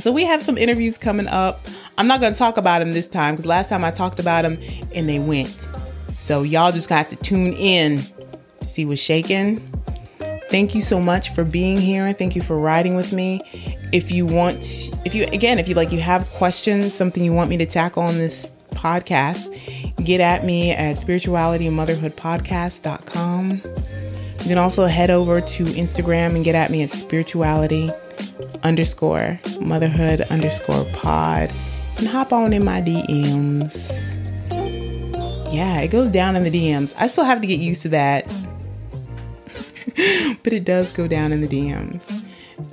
So 0.00 0.10
we 0.10 0.24
have 0.24 0.42
some 0.42 0.58
interviews 0.58 0.98
coming 0.98 1.28
up. 1.28 1.66
I'm 1.96 2.08
not 2.08 2.20
going 2.20 2.32
to 2.32 2.38
talk 2.38 2.56
about 2.56 2.80
them 2.80 2.92
this 2.92 3.06
time 3.06 3.34
because 3.34 3.46
last 3.46 3.68
time 3.68 3.84
I 3.84 3.92
talked 3.92 4.18
about 4.18 4.42
them 4.42 4.58
and 4.92 5.08
they 5.08 5.20
went. 5.20 5.68
So 6.16 6.42
y'all 6.42 6.72
just 6.72 6.88
got 6.88 7.10
to 7.10 7.16
tune 7.16 7.52
in 7.52 8.00
to 8.60 8.64
see 8.64 8.84
what's 8.84 9.00
shaking. 9.00 9.60
Thank 10.50 10.74
you 10.74 10.80
so 10.80 11.00
much 11.00 11.30
for 11.30 11.44
being 11.44 11.76
here. 11.76 12.12
Thank 12.12 12.34
you 12.34 12.42
for 12.42 12.58
riding 12.58 12.96
with 12.96 13.12
me. 13.12 13.40
If 13.92 14.10
you 14.10 14.26
want, 14.26 14.90
if 15.04 15.14
you 15.14 15.24
again, 15.26 15.60
if 15.60 15.68
you 15.68 15.76
like, 15.76 15.92
you 15.92 16.00
have 16.00 16.28
questions, 16.30 16.92
something 16.92 17.24
you 17.24 17.32
want 17.32 17.48
me 17.48 17.56
to 17.58 17.66
tackle 17.66 18.02
on 18.02 18.18
this 18.18 18.52
podcast, 18.70 19.83
get 20.04 20.20
at 20.20 20.44
me 20.44 20.72
at 20.72 20.98
spirituality 20.98 21.66
and 21.66 21.76
motherhood 21.76 22.14
You 22.16 23.60
can 24.48 24.58
also 24.58 24.86
head 24.86 25.10
over 25.10 25.40
to 25.40 25.64
Instagram 25.64 26.36
and 26.36 26.44
get 26.44 26.54
at 26.54 26.70
me 26.70 26.82
at 26.82 26.90
spirituality 26.90 27.90
underscore 28.62 29.38
motherhood 29.60 30.22
underscore 30.22 30.84
pod 30.94 31.52
and 31.98 32.06
hop 32.06 32.32
on 32.32 32.52
in 32.52 32.64
my 32.64 32.82
DMs. 32.82 33.92
Yeah, 35.52 35.80
it 35.80 35.88
goes 35.88 36.08
down 36.08 36.36
in 36.36 36.42
the 36.42 36.50
DMs. 36.50 36.94
I 36.98 37.06
still 37.06 37.24
have 37.24 37.40
to 37.40 37.46
get 37.46 37.60
used 37.60 37.82
to 37.82 37.88
that, 37.90 38.26
but 40.42 40.52
it 40.52 40.64
does 40.64 40.92
go 40.92 41.06
down 41.06 41.32
in 41.32 41.40
the 41.40 41.48
DMs. 41.48 42.22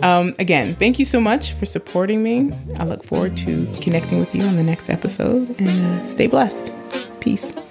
Um, 0.04 0.36
again, 0.40 0.76
thank 0.76 1.00
you 1.00 1.06
so 1.06 1.22
much 1.22 1.54
for 1.54 1.66
supporting 1.66 2.24
me. 2.24 2.52
I 2.78 2.86
look 2.86 3.04
forward 3.04 3.38
to 3.38 3.68
connecting 3.82 4.20
with 4.20 4.34
you 4.34 4.44
on 4.44 4.56
the 4.56 4.64
next 4.64 4.90
episode 4.90 5.60
and 5.60 5.70
uh, 5.70 6.06
stay 6.06 6.28
blessed. 6.28 6.72
Peace. 7.22 7.71